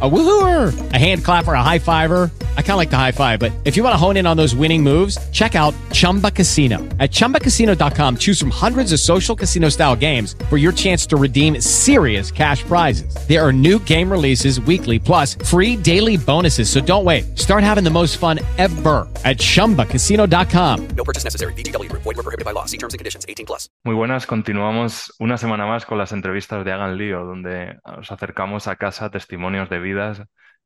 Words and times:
A 0.00 0.08
woohooer, 0.08 0.92
a 0.92 0.96
hand 0.96 1.24
clapper, 1.24 1.54
a 1.54 1.62
high 1.62 1.80
fiver. 1.80 2.30
I 2.56 2.62
kind 2.62 2.72
of 2.72 2.76
like 2.76 2.90
the 2.90 2.96
high 2.96 3.10
five, 3.10 3.40
but 3.40 3.50
if 3.64 3.76
you 3.76 3.82
want 3.82 3.94
to 3.94 3.96
hone 3.96 4.16
in 4.16 4.26
on 4.26 4.36
those 4.36 4.54
winning 4.54 4.80
moves, 4.80 5.18
check 5.30 5.56
out 5.56 5.74
Chumba 5.90 6.30
Casino. 6.30 6.78
At 7.00 7.10
ChumbaCasino.com, 7.10 8.18
choose 8.18 8.38
from 8.38 8.50
hundreds 8.50 8.92
of 8.92 9.00
social 9.00 9.34
casino 9.34 9.70
style 9.70 9.96
games 9.96 10.36
for 10.48 10.56
your 10.56 10.70
chance 10.70 11.04
to 11.06 11.16
redeem 11.16 11.60
serious 11.60 12.30
cash 12.30 12.62
prizes. 12.62 13.12
There 13.26 13.44
are 13.44 13.52
new 13.52 13.80
game 13.80 14.08
releases 14.08 14.60
weekly, 14.60 15.00
plus 15.00 15.34
free 15.34 15.74
daily 15.74 16.16
bonuses. 16.16 16.70
So 16.70 16.80
don't 16.80 17.04
wait. 17.04 17.36
Start 17.36 17.64
having 17.64 17.82
the 17.82 17.90
most 17.90 18.18
fun 18.18 18.38
ever 18.56 19.08
at 19.24 19.38
ChumbaCasino.com. 19.38 20.88
No 20.90 21.02
purchase 21.02 21.24
necessary. 21.24 21.52
BGW. 21.54 21.90
Void 21.90 22.04
were 22.04 22.14
prohibited 22.14 22.44
by 22.44 22.52
law. 22.52 22.66
See 22.66 22.78
terms 22.78 22.94
and 22.94 23.00
conditions. 23.00 23.26
18 23.28 23.46
plus. 23.46 23.68
Muy 23.84 23.96
buenas, 23.96 24.26
continuamos 24.26 25.12
una 25.18 25.38
semana 25.38 25.66
más 25.66 25.86
con 25.86 25.98
las 25.98 26.12
entrevistas 26.12 26.64
de 26.64 26.72
Hagan 26.72 26.98
Lío, 26.98 27.24
donde 27.24 27.78
os 27.84 28.12
acercamos 28.12 28.68
a 28.68 28.76
casa 28.76 29.10
testimonios 29.10 29.68
de 29.70 29.78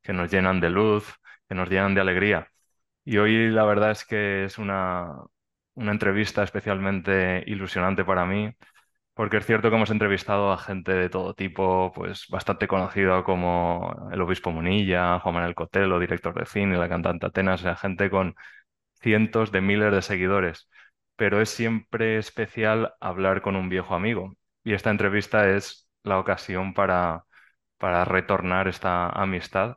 que 0.02 0.12
nos 0.12 0.30
llenan 0.30 0.60
de 0.60 0.70
luz, 0.70 1.14
que 1.48 1.54
nos 1.54 1.68
llenan 1.68 1.94
de 1.94 2.00
alegría. 2.00 2.48
Y 3.04 3.18
hoy 3.18 3.50
la 3.50 3.64
verdad 3.64 3.92
es 3.92 4.04
que 4.04 4.44
es 4.44 4.58
una, 4.58 5.14
una 5.74 5.92
entrevista 5.92 6.42
especialmente 6.42 7.42
ilusionante 7.46 8.04
para 8.04 8.26
mí, 8.26 8.52
porque 9.14 9.38
es 9.38 9.46
cierto 9.46 9.70
que 9.70 9.76
hemos 9.76 9.90
entrevistado 9.90 10.52
a 10.52 10.58
gente 10.58 10.92
de 10.92 11.08
todo 11.10 11.34
tipo, 11.34 11.92
pues 11.94 12.26
bastante 12.28 12.68
conocido 12.68 13.24
como 13.24 14.08
el 14.12 14.20
obispo 14.20 14.50
Munilla, 14.50 15.20
Juan 15.20 15.34
Manuel 15.34 15.54
Cotelo, 15.54 16.00
director 16.00 16.34
de 16.34 16.46
cine, 16.46 16.78
la 16.78 16.88
cantante 16.88 17.26
Atenas, 17.26 17.62
gente 17.80 18.10
con 18.10 18.34
cientos 19.00 19.52
de 19.52 19.60
miles 19.60 19.92
de 19.92 20.02
seguidores. 20.02 20.68
Pero 21.16 21.40
es 21.40 21.50
siempre 21.50 22.18
especial 22.18 22.94
hablar 23.00 23.42
con 23.42 23.56
un 23.56 23.68
viejo 23.68 23.94
amigo. 23.94 24.34
Y 24.64 24.74
esta 24.74 24.90
entrevista 24.90 25.48
es 25.50 25.88
la 26.04 26.18
ocasión 26.18 26.74
para, 26.74 27.24
para 27.82 28.04
retornar 28.04 28.68
esta 28.68 29.08
amistad. 29.10 29.76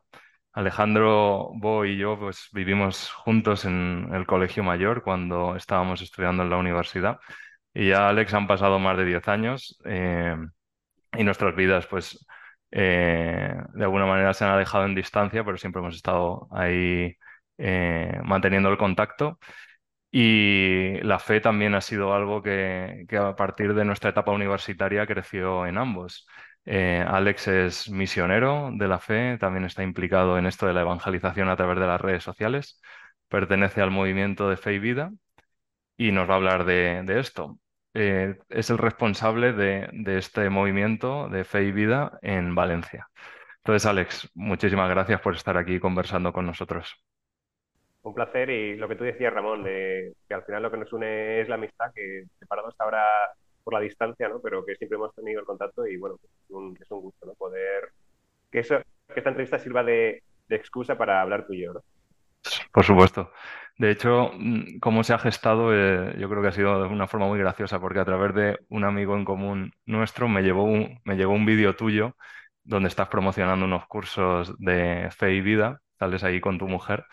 Alejandro 0.53 1.49
Bo 1.55 1.85
y 1.85 1.97
yo 1.97 2.19
pues, 2.19 2.49
vivimos 2.53 3.11
juntos 3.11 3.65
en 3.65 4.09
el 4.13 4.27
colegio 4.27 4.63
mayor 4.63 5.01
cuando 5.03 5.55
estábamos 5.55 6.03
estudiando 6.03 6.43
en 6.43 6.51
la 6.51 6.57
universidad 6.57 7.19
y 7.73 7.89
ya 7.89 8.09
Alex 8.09 8.33
han 8.35 8.47
pasado 8.47 8.77
más 8.79 8.97
de 8.97 9.05
10 9.05 9.27
años 9.27 9.79
eh, 9.85 10.35
y 11.17 11.23
nuestras 11.23 11.55
vidas 11.55 11.87
pues 11.87 12.25
eh, 12.71 13.55
de 13.73 13.83
alguna 13.83 14.05
manera 14.05 14.33
se 14.35 14.45
han 14.45 14.51
alejado 14.51 14.85
en 14.85 14.95
distancia, 14.95 15.43
pero 15.43 15.57
siempre 15.57 15.81
hemos 15.81 15.95
estado 15.95 16.47
ahí 16.51 17.15
eh, 17.57 18.19
manteniendo 18.23 18.69
el 18.69 18.77
contacto. 18.77 19.39
Y 20.11 20.99
la 21.03 21.19
fe 21.19 21.41
también 21.41 21.75
ha 21.75 21.81
sido 21.81 22.13
algo 22.13 22.41
que, 22.43 23.05
que 23.09 23.17
a 23.17 23.35
partir 23.35 23.73
de 23.73 23.85
nuestra 23.85 24.11
etapa 24.11 24.31
universitaria 24.31 25.07
creció 25.07 25.65
en 25.67 25.77
ambos. 25.77 26.27
Eh, 26.66 27.05
Alex 27.08 27.47
es 27.47 27.89
misionero 27.89 28.71
de 28.73 28.88
la 28.88 28.99
fe, 28.99 29.38
también 29.38 29.66
está 29.66 29.83
implicado 29.83 30.38
en 30.38 30.47
esto 30.47 30.66
de 30.66 30.73
la 30.73 30.81
evangelización 30.81 31.49
a 31.49 31.55
través 31.55 31.80
de 31.80 31.85
las 31.85 32.02
redes 32.02 32.23
sociales, 32.23 32.81
pertenece 33.30 33.81
al 33.81 33.91
movimiento 33.91 34.49
de 34.49 34.57
Fe 34.57 34.73
y 34.73 34.80
Vida 34.80 35.11
y 35.97 36.11
nos 36.11 36.30
va 36.30 36.33
a 36.33 36.38
hablar 36.38 36.66
de, 36.66 37.03
esto. 37.19 37.59
Eh, 37.94 38.38
es 38.49 38.69
el 38.69 38.77
responsable 38.77 39.53
de, 39.53 39.89
este 40.17 40.49
movimiento 40.49 41.30
de 41.30 41.44
Fe 41.44 41.63
y 41.66 41.72
Vida 41.72 42.17
en 42.22 42.55
Valencia. 42.55 43.09
Entonces, 43.57 43.85
Alex, 43.85 44.29
muchísimas 44.33 44.89
gracias 44.89 45.22
por 45.22 45.35
estar 45.35 45.57
aquí 45.57 45.79
conversando 45.79 46.33
con 46.33 46.45
nosotros. 46.45 46.95
Un 48.02 48.13
placer 48.13 48.50
y 48.50 48.75
lo 48.77 48.88
que 48.88 48.95
tú 48.95 49.03
decías, 49.03 49.33
Ramón, 49.33 49.63
de 49.63 50.13
que 50.27 50.33
al 50.33 50.44
final 50.44 50.63
lo 50.63 50.72
que 50.72 50.77
nos 50.77 50.94
une 50.94 51.41
es 51.41 51.50
la 51.50 51.55
amistad, 51.55 51.91
que 51.94 52.25
separados 52.39 52.75
ahora 52.79 53.03
por 53.66 53.73
la 53.73 53.81
distancia, 53.81 54.30
¿no? 54.30 54.39
Pero 54.39 54.63
que 54.63 54.75
siempre 54.75 54.95
hemos 54.95 55.13
tenido 55.13 55.41
el 55.41 55.45
contacto 55.45 55.85
y 55.85 55.97
bueno, 55.97 56.17
es 56.23 56.49
un, 56.52 56.77
es 56.80 56.89
un 56.91 57.02
gusto, 57.02 57.25
¿no? 57.25 57.33
Poder 57.33 57.89
que, 58.52 58.59
eso, 58.59 58.77
que 59.07 59.19
esta 59.19 59.31
entrevista 59.31 59.59
sirva 59.59 59.83
de, 59.83 60.23
de, 60.47 60.55
excusa 60.55 60.97
para 60.97 61.19
hablar 61.19 61.45
tú 61.47 61.53
y 61.53 61.63
yo, 61.63 61.73
¿no? 61.73 61.81
Por 62.72 62.85
supuesto. 62.85 63.31
De 63.78 63.91
hecho, 63.91 64.31
mm, 64.38 64.79
cómo 64.79 65.03
se 65.03 65.13
ha 65.13 65.17
gestado, 65.17 65.73
eh, 65.73 66.16
yo 66.19 66.29
creo 66.29 66.41
que 66.44 66.50
ha 66.50 66.51
sido 66.51 66.84
de 66.84 66.88
una 66.88 67.07
forma 67.07 67.28
muy 67.28 67.39
graciosa, 67.39 67.79
porque 67.81 68.00
a 68.00 68.06
través 68.06 68.35
de 68.35 68.59
un 68.69 68.84
amigo 68.85 69.17
en 69.17 69.25
común 69.25 69.73
nuestro 69.85 70.29
me, 70.29 70.44
llevó 70.44 70.63
un, 70.63 71.01
me 71.03 71.16
llegó 71.18 71.34
un 71.34 71.45
vídeo 71.45 71.75
tuyo 71.75 72.16
donde 72.63 72.89
estás 72.89 73.09
promocionando 73.09 73.66
unos 73.66 73.88
cursos 73.88 74.56
de 74.59 75.09
fe 75.12 75.34
y 75.34 75.41
vida, 75.41 75.81
sales 76.00 76.23
ahí 76.23 76.39
con 76.39 76.57
tu 76.59 76.68
mujer, 76.68 77.06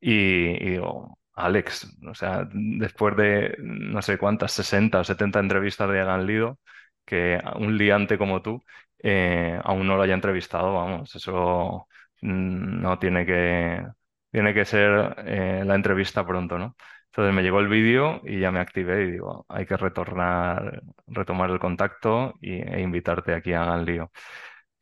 y, 0.00 0.56
y 0.66 0.70
digo, 0.70 1.18
Alex. 1.34 1.96
O 2.06 2.14
sea, 2.14 2.48
después 2.52 3.16
de 3.16 3.56
no 3.60 4.02
sé 4.02 4.18
cuántas, 4.18 4.52
60 4.52 5.00
o 5.00 5.04
70 5.04 5.40
entrevistas 5.40 5.90
de 5.90 6.00
Hagan 6.00 6.26
Lido, 6.26 6.58
que 7.04 7.40
un 7.56 7.76
liante 7.78 8.18
como 8.18 8.42
tú 8.42 8.62
eh, 9.02 9.58
aún 9.64 9.86
no 9.86 9.96
lo 9.96 10.02
haya 10.02 10.14
entrevistado, 10.14 10.74
vamos, 10.74 11.14
eso 11.14 11.88
mm, 12.20 12.80
no 12.82 12.98
tiene 12.98 13.26
que, 13.26 13.84
tiene 14.30 14.54
que 14.54 14.64
ser 14.64 15.14
eh, 15.26 15.62
la 15.66 15.74
entrevista 15.74 16.26
pronto, 16.26 16.58
¿no? 16.58 16.76
Entonces 17.06 17.34
me 17.34 17.42
llegó 17.42 17.60
el 17.60 17.68
vídeo 17.68 18.22
y 18.24 18.40
ya 18.40 18.50
me 18.50 18.60
activé 18.60 19.04
y 19.04 19.10
digo, 19.12 19.44
hay 19.48 19.66
que 19.66 19.76
retornar, 19.76 20.82
retomar 21.06 21.50
el 21.50 21.58
contacto 21.58 22.34
y, 22.40 22.52
e 22.54 22.80
invitarte 22.80 23.34
aquí 23.34 23.52
a 23.52 23.62
Hagan 23.64 23.84
Lío. 23.84 24.10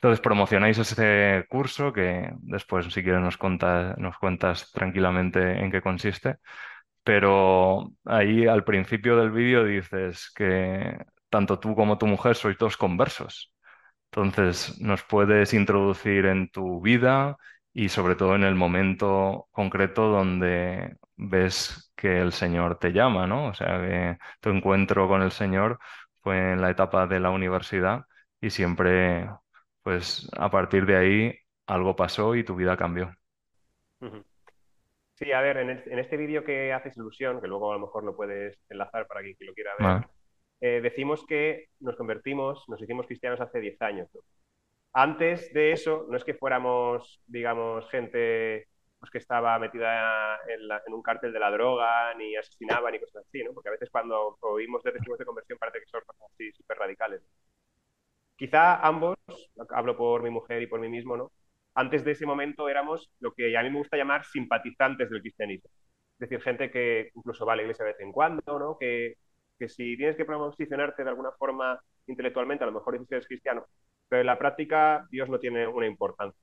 Entonces 0.00 0.20
promocionáis 0.20 0.78
ese 0.78 1.44
curso 1.50 1.92
que 1.92 2.32
después, 2.40 2.86
si 2.92 3.02
quieres, 3.02 3.20
nos, 3.20 3.38
nos 3.98 4.18
cuentas 4.18 4.72
tranquilamente 4.72 5.60
en 5.62 5.70
qué 5.70 5.82
consiste. 5.82 6.36
Pero 7.04 7.92
ahí 8.04 8.46
al 8.46 8.64
principio 8.64 9.16
del 9.16 9.30
vídeo 9.30 9.64
dices 9.64 10.30
que 10.34 10.98
tanto 11.30 11.58
tú 11.60 11.74
como 11.74 11.98
tu 11.98 12.06
mujer 12.06 12.36
sois 12.36 12.58
dos 12.58 12.76
conversos. 12.76 13.52
Entonces, 14.12 14.80
¿nos 14.80 15.02
puedes 15.04 15.54
introducir 15.54 16.26
en 16.26 16.50
tu 16.50 16.80
vida 16.80 17.36
y 17.72 17.88
sobre 17.90 18.16
todo 18.16 18.34
en 18.36 18.44
el 18.44 18.54
momento 18.56 19.48
concreto 19.52 20.08
donde 20.10 20.96
ves 21.16 21.92
que 21.96 22.20
el 22.20 22.32
Señor 22.32 22.78
te 22.78 22.92
llama, 22.92 23.26
¿no? 23.26 23.46
O 23.48 23.54
sea, 23.54 23.80
que 23.80 24.18
tu 24.40 24.50
encuentro 24.50 25.08
con 25.08 25.22
el 25.22 25.30
Señor 25.32 25.78
fue 26.22 26.52
en 26.52 26.60
la 26.60 26.70
etapa 26.70 27.06
de 27.06 27.20
la 27.20 27.30
universidad 27.30 28.04
y 28.40 28.50
siempre 28.50 29.28
pues 29.90 30.30
a 30.38 30.48
partir 30.48 30.86
de 30.86 30.96
ahí 30.96 31.34
algo 31.66 31.96
pasó 31.96 32.36
y 32.36 32.44
tu 32.44 32.54
vida 32.54 32.76
cambió. 32.76 33.12
Sí, 35.14 35.32
a 35.32 35.40
ver, 35.40 35.56
en, 35.56 35.98
este 35.98 36.16
vídeo 36.16 36.44
que 36.44 36.72
haces 36.72 36.96
ilusión, 36.96 37.40
que 37.40 37.48
luego 37.48 37.72
a 37.72 37.74
lo 37.74 37.80
mejor 37.80 38.04
lo 38.04 38.14
puedes 38.14 38.56
enlazar 38.68 39.08
para 39.08 39.20
quien 39.20 39.34
lo 39.40 39.52
quiera 39.52 39.72
ver, 39.80 40.06
eh, 40.60 40.80
decimos 40.80 41.26
que 41.26 41.70
nos 41.80 41.96
convertimos, 41.96 42.64
nos 42.68 42.80
hicimos 42.80 43.06
cristianos 43.06 43.40
hace 43.40 43.58
10 43.58 43.82
años. 43.82 44.08
Antes 44.92 45.52
de 45.52 45.72
eso, 45.72 46.06
no 46.08 46.16
es 46.16 46.22
que 46.22 46.34
fuéramos, 46.34 47.20
digamos, 47.26 47.90
gente 47.90 48.68
pues, 49.00 49.10
que 49.10 49.18
estaba 49.18 49.58
metida 49.58 50.38
en, 50.46 50.94
un 50.94 51.02
cártel 51.02 51.32
de 51.32 51.40
la 51.40 51.50
droga, 51.50 52.14
ni 52.14 52.36
asesinaba, 52.36 52.92
ni 52.92 53.00
cosas 53.00 53.26
así, 53.26 53.42
¿no? 53.42 53.52
Porque 53.54 53.70
a 53.70 53.72
veces 53.72 53.90
cuando 53.90 54.38
oímos 54.42 54.84
de 54.84 54.92
testigos 54.92 55.18
de 55.18 55.24
conversión 55.24 55.58
parece 55.58 55.80
que 55.80 55.90
son 55.90 56.02
cosas 56.06 56.30
así 56.32 56.52
súper 56.52 56.78
radicales. 56.78 57.22
Quizá 58.40 58.80
ambos, 58.80 59.18
hablo 59.68 59.98
por 59.98 60.22
mi 60.22 60.30
mujer 60.30 60.62
y 60.62 60.66
por 60.66 60.80
mí 60.80 60.88
mismo, 60.88 61.14
¿no? 61.14 61.30
Antes 61.74 62.04
de 62.04 62.12
ese 62.12 62.24
momento 62.24 62.70
éramos 62.70 63.10
lo 63.20 63.34
que 63.34 63.54
a 63.54 63.62
mí 63.62 63.68
me 63.68 63.76
gusta 63.76 63.98
llamar 63.98 64.24
simpatizantes 64.24 65.10
del 65.10 65.20
cristianismo. 65.20 65.68
Es 66.14 66.20
decir, 66.20 66.40
gente 66.40 66.70
que 66.70 67.10
incluso 67.14 67.44
va 67.44 67.52
a 67.52 67.56
la 67.56 67.62
iglesia 67.64 67.84
de 67.84 67.92
vez 67.92 68.00
en 68.00 68.12
cuando, 68.12 68.58
¿no? 68.58 68.78
Que, 68.78 69.16
si 69.68 69.94
tienes 69.98 70.16
que 70.16 70.24
posicionarte 70.24 71.04
de 71.04 71.10
alguna 71.10 71.32
forma 71.32 71.78
intelectualmente, 72.06 72.64
a 72.64 72.68
lo 72.68 72.72
mejor 72.72 72.94
dices 72.94 73.12
eres 73.12 73.26
cristiano, 73.26 73.66
pero 74.08 74.22
en 74.22 74.26
la 74.26 74.38
práctica 74.38 75.06
Dios 75.10 75.28
no 75.28 75.38
tiene 75.38 75.66
una 75.66 75.86
importancia. 75.86 76.40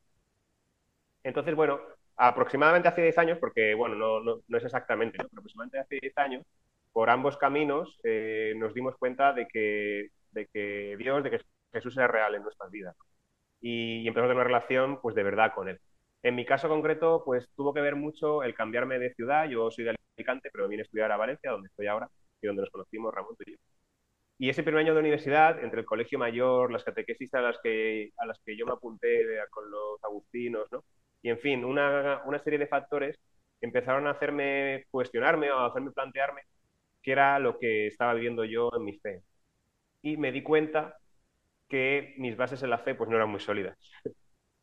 Entonces, 1.24 1.56
bueno, 1.56 1.80
aproximadamente 2.16 2.90
hace 2.90 3.02
10 3.02 3.18
años, 3.18 3.40
porque 3.40 3.74
bueno, 3.74 3.96
no, 3.96 4.20
no, 4.20 4.42
no 4.48 4.58
es 4.60 4.64
exactamente, 4.64 5.18
pero 5.18 5.30
aproximadamente 5.40 5.80
hace 5.80 5.98
10 6.00 6.16
años, 6.20 6.46
por 6.94 7.10
ambos 7.10 7.38
caminos 7.38 8.00
eh, 8.04 8.54
nos 8.56 8.76
dimos 8.76 8.96
cuenta 8.98 9.34
de 9.34 9.48
que, 9.48 10.10
de 10.32 10.46
que 10.54 10.96
Dios, 11.00 11.24
de 11.24 11.32
que 11.32 11.40
Jesús 11.78 11.98
es 11.98 12.08
real 12.08 12.36
en 12.36 12.44
nuestras 12.44 12.72
vidas. 12.72 12.96
Y, 13.62 14.02
y 14.02 14.08
empezamos 14.08 14.30
a 14.30 14.34
tener 14.34 14.38
una 14.38 14.44
relación, 14.44 15.02
pues, 15.02 15.16
de 15.16 15.24
verdad 15.24 15.54
con 15.56 15.70
Él. 15.70 15.80
En 16.24 16.36
mi 16.36 16.46
caso 16.46 16.70
concreto, 16.70 17.24
pues, 17.26 17.50
tuvo 17.56 17.74
que 17.74 17.82
ver 17.82 17.96
mucho 17.96 18.44
el 18.44 18.56
cambiarme 18.56 19.00
de 19.00 19.14
ciudad. 19.14 19.48
Yo 19.50 19.72
soy 19.72 19.86
de 19.86 19.96
Alicante, 20.18 20.50
pero 20.52 20.68
vine 20.68 20.82
a 20.82 20.86
estudiar 20.86 21.12
a 21.12 21.18
Valencia, 21.18 21.52
donde 21.52 21.68
estoy 21.70 21.88
ahora, 21.88 22.10
y 22.42 22.48
donde 22.48 22.62
nos 22.64 22.72
conocimos 22.72 23.14
Ramón 23.14 23.36
y 23.46 23.52
yo. 23.54 23.58
Y 24.40 24.50
ese 24.50 24.64
primer 24.64 24.82
año 24.82 24.94
de 24.94 25.00
universidad, 25.00 25.64
entre 25.64 25.80
el 25.82 25.86
colegio 25.86 26.20
mayor, 26.20 26.72
las 26.72 26.84
catequesis 26.84 27.34
a 27.34 27.42
las 27.42 27.58
que, 27.64 28.12
a 28.18 28.26
las 28.26 28.40
que 28.46 28.56
yo 28.56 28.66
me 28.68 28.74
apunté 28.74 29.26
con 29.50 29.70
los 29.72 30.04
agustinos, 30.04 30.68
¿no? 30.72 30.84
Y, 31.24 31.30
en 31.30 31.40
fin, 31.40 31.66
una, 31.66 32.22
una 32.26 32.40
serie 32.40 32.60
de 32.60 32.68
factores 32.68 33.20
empezaron 33.62 34.06
a 34.08 34.12
hacerme 34.12 34.86
cuestionarme 34.92 35.52
o 35.52 35.58
a 35.58 35.68
hacerme 35.68 35.92
plantearme 35.92 36.42
qué 37.02 37.14
era 37.14 37.40
lo 37.40 37.58
que 37.58 37.88
estaba 37.88 38.14
viviendo 38.14 38.46
yo 38.46 38.70
en 38.76 38.84
mi 38.84 38.98
fe. 39.00 39.24
Y 40.02 40.18
me 40.18 40.32
di 40.32 40.44
cuenta 40.44 40.98
que 41.68 42.16
mis 42.18 42.38
bases 42.38 42.64
en 42.64 42.70
la 42.70 42.80
fe 42.80 42.96
pues 42.96 43.10
no 43.10 43.16
eran 43.16 43.30
muy 43.30 43.40
sólidas. 43.40 43.78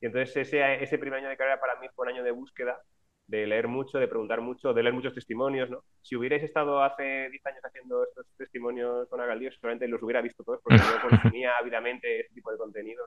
Y 0.00 0.06
entonces 0.06 0.36
ese, 0.36 0.82
ese 0.82 0.98
primer 0.98 1.20
año 1.20 1.28
de 1.28 1.36
carrera 1.36 1.60
para 1.60 1.78
mí 1.80 1.86
fue 1.94 2.06
un 2.06 2.12
año 2.12 2.24
de 2.24 2.30
búsqueda 2.30 2.82
de 3.26 3.46
leer 3.46 3.68
mucho, 3.68 3.98
de 3.98 4.08
preguntar 4.08 4.40
mucho, 4.40 4.74
de 4.74 4.82
leer 4.82 4.94
muchos 4.94 5.14
testimonios, 5.14 5.70
¿no? 5.70 5.82
Si 6.02 6.14
hubierais 6.14 6.42
estado 6.42 6.82
hace 6.82 7.30
10 7.30 7.46
años 7.46 7.64
haciendo 7.64 8.04
estos 8.04 8.26
testimonios 8.36 9.08
con 9.08 9.20
Agaldío, 9.20 9.50
seguramente 9.50 9.88
los 9.88 10.02
hubiera 10.02 10.20
visto 10.20 10.44
todos 10.44 10.60
porque 10.62 10.78
yo 10.78 10.84
consumía 11.38 11.56
ávidamente 11.58 12.20
este 12.20 12.34
tipo 12.34 12.50
de 12.50 12.58
contenido. 12.58 13.04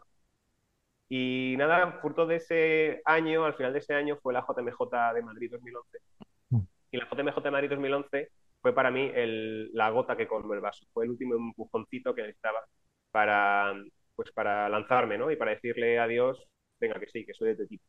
Y 1.09 1.55
nada, 1.57 1.99
fruto 2.01 2.25
de 2.25 2.37
ese 2.37 3.01
año, 3.05 3.45
al 3.45 3.53
final 3.53 3.73
de 3.73 3.79
ese 3.79 3.93
año, 3.93 4.17
fue 4.21 4.33
la 4.33 4.41
JMJ 4.41 5.13
de 5.13 5.21
Madrid 5.21 5.51
2011. 5.51 5.99
Mm. 6.49 6.59
Y 6.91 6.97
la 6.97 7.07
JMJ 7.09 7.41
de 7.41 7.51
Madrid 7.51 7.69
2011 7.69 8.31
fue 8.61 8.73
para 8.73 8.91
mí 8.91 9.09
el, 9.13 9.71
la 9.73 9.89
gota 9.91 10.17
que 10.17 10.27
colmó 10.27 10.53
el 10.53 10.59
vaso. 10.59 10.85
Fue 10.91 11.05
el 11.05 11.11
último 11.11 11.35
empujoncito 11.35 12.13
que 12.13 12.23
necesitaba 12.23 12.59
para, 13.17 13.73
pues 14.15 14.31
para 14.31 14.69
lanzarme, 14.69 15.17
¿no? 15.17 15.31
Y 15.31 15.35
para 15.37 15.49
decirle 15.49 15.97
a 15.97 16.05
Dios, 16.05 16.37
venga, 16.79 16.99
que 16.99 17.07
sí, 17.07 17.25
que 17.25 17.33
soy 17.33 17.49
de 17.49 17.55
tu 17.55 17.65
tipo. 17.67 17.83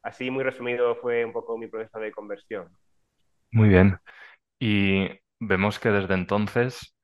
Así, 0.00 0.30
muy 0.30 0.44
resumido, 0.44 0.94
fue 0.94 1.24
un 1.24 1.32
poco 1.32 1.58
mi 1.58 1.66
proceso 1.66 1.98
de 1.98 2.12
conversión. 2.12 2.68
Muy 3.50 3.68
bien. 3.68 3.98
Y 4.60 5.08
vemos 5.40 5.80
que 5.80 5.88
desde 5.90 6.14
entonces 6.14 6.96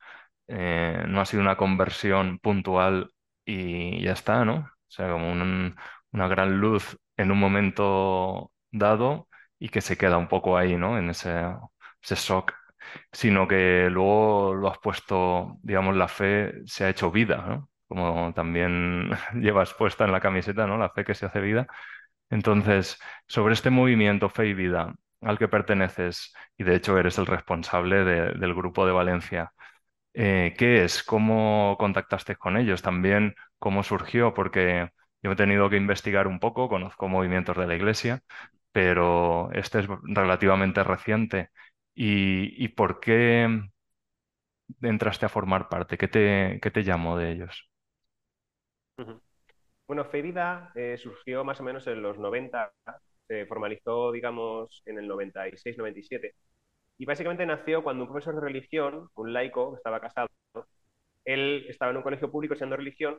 eh, 0.46 1.02
no 1.08 1.20
ha 1.20 1.26
sido 1.26 1.42
una 1.42 1.56
conversión 1.56 2.38
puntual 2.38 3.10
y 3.44 4.00
ya 4.04 4.12
está, 4.12 4.44
¿no? 4.44 4.54
O 4.58 4.90
sea, 4.90 5.10
como 5.10 5.32
una 5.32 6.28
gran 6.28 6.60
luz 6.60 6.96
en 7.16 7.32
un 7.32 7.38
momento 7.40 8.52
dado 8.70 9.28
y 9.58 9.70
que 9.70 9.80
se 9.80 9.98
queda 9.98 10.18
un 10.18 10.28
poco 10.28 10.56
ahí, 10.56 10.76
¿no? 10.76 10.98
En 10.98 11.10
ese, 11.10 11.32
ese 12.00 12.14
shock, 12.14 12.52
sino 13.12 13.48
que 13.48 13.88
luego 13.90 14.54
lo 14.54 14.68
has 14.70 14.78
puesto, 14.78 15.58
digamos, 15.62 15.96
la 15.96 16.08
fe 16.08 16.52
se 16.66 16.84
ha 16.84 16.88
hecho 16.90 17.10
vida, 17.10 17.36
¿no? 17.46 17.70
Como 17.88 18.32
también 18.34 19.10
llevas 19.34 19.74
puesta 19.74 20.04
en 20.04 20.12
la 20.12 20.20
camiseta, 20.20 20.66
¿no? 20.66 20.78
La 20.78 20.90
fe 20.90 21.04
que 21.04 21.14
se 21.14 21.26
hace 21.26 21.40
vida. 21.40 21.66
Entonces, 22.30 22.98
sobre 23.26 23.54
este 23.54 23.70
movimiento 23.70 24.28
Fe 24.30 24.48
y 24.48 24.54
Vida 24.54 24.94
al 25.22 25.38
que 25.38 25.48
perteneces, 25.48 26.32
y 26.56 26.64
de 26.64 26.76
hecho 26.76 26.96
eres 26.98 27.18
el 27.18 27.26
responsable 27.26 28.04
del 28.04 28.54
grupo 28.54 28.86
de 28.86 28.92
Valencia, 28.92 29.52
eh, 30.14 30.54
¿qué 30.58 30.84
es? 30.84 31.02
¿Cómo 31.02 31.76
contactaste 31.78 32.36
con 32.36 32.56
ellos? 32.56 32.82
También, 32.82 33.34
¿cómo 33.58 33.82
surgió? 33.82 34.34
Porque 34.34 34.90
yo 35.22 35.32
he 35.32 35.36
tenido 35.36 35.70
que 35.70 35.76
investigar 35.76 36.26
un 36.26 36.40
poco, 36.40 36.68
conozco 36.68 37.08
movimientos 37.08 37.56
de 37.56 37.66
la 37.66 37.74
Iglesia, 37.76 38.22
pero 38.72 39.50
este 39.52 39.80
es 39.80 39.86
relativamente 40.04 40.82
reciente. 40.84 41.50
¿Y, 42.02 42.68
por 42.68 42.98
qué 42.98 43.46
entraste 44.80 45.26
a 45.26 45.28
formar 45.28 45.68
parte? 45.68 45.98
¿Qué 45.98 46.08
te, 46.08 46.58
qué 46.62 46.82
llamó 46.82 47.18
de 47.18 47.32
ellos? 47.32 47.68
Bueno, 49.86 50.04
Vida 50.10 50.72
eh, 50.74 50.96
surgió 50.96 51.44
más 51.44 51.60
o 51.60 51.62
menos 51.62 51.86
en 51.88 52.00
los 52.00 52.18
90, 52.18 52.72
se 53.28 53.44
formalizó, 53.44 54.12
digamos, 54.12 54.82
en 54.86 54.98
el 54.98 55.08
96-97 55.08 56.32
y 56.96 57.04
básicamente 57.04 57.44
nació 57.44 57.82
cuando 57.82 58.04
un 58.04 58.10
profesor 58.10 58.34
de 58.34 58.40
religión, 58.42 59.08
un 59.14 59.32
laico, 59.34 59.76
estaba 59.76 60.00
casado, 60.00 60.28
él 61.24 61.66
estaba 61.68 61.90
en 61.90 61.98
un 61.98 62.02
colegio 62.02 62.30
público 62.30 62.54
enseñando 62.54 62.76
religión 62.76 63.18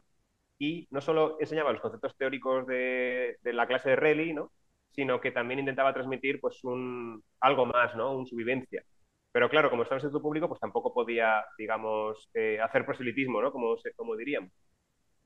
y 0.60 0.88
no 0.92 1.02
solo 1.02 1.38
enseñaba 1.40 1.72
los 1.72 1.82
conceptos 1.82 2.16
teóricos 2.18 2.66
de, 2.68 3.38
la 3.44 3.68
clase 3.68 3.92
de 3.92 3.96
Reli, 3.96 4.34
¿no? 4.34 4.52
Sino 4.92 5.22
que 5.22 5.32
también 5.32 5.60
intentaba 5.60 5.94
transmitir 5.94 6.40
pues 6.40 6.64
un, 6.64 7.24
algo 7.40 7.66
más, 7.66 7.96
¿no? 7.96 8.16
Un, 8.16 8.28
su 8.28 8.36
vivencia. 8.36 8.84
Pero 9.32 9.50
claro, 9.50 9.70
como 9.70 9.84
estaba 9.84 9.98
en 10.00 10.04
sector 10.04 10.22
público, 10.22 10.48
pues 10.48 10.60
tampoco 10.60 10.94
podía, 10.94 11.44
digamos, 11.58 12.30
eh, 12.34 12.60
hacer 12.62 12.86
proselitismo, 12.86 13.42
¿no? 13.42 13.52
Como, 13.52 13.76
como 13.96 14.16
diríamos. 14.16 14.52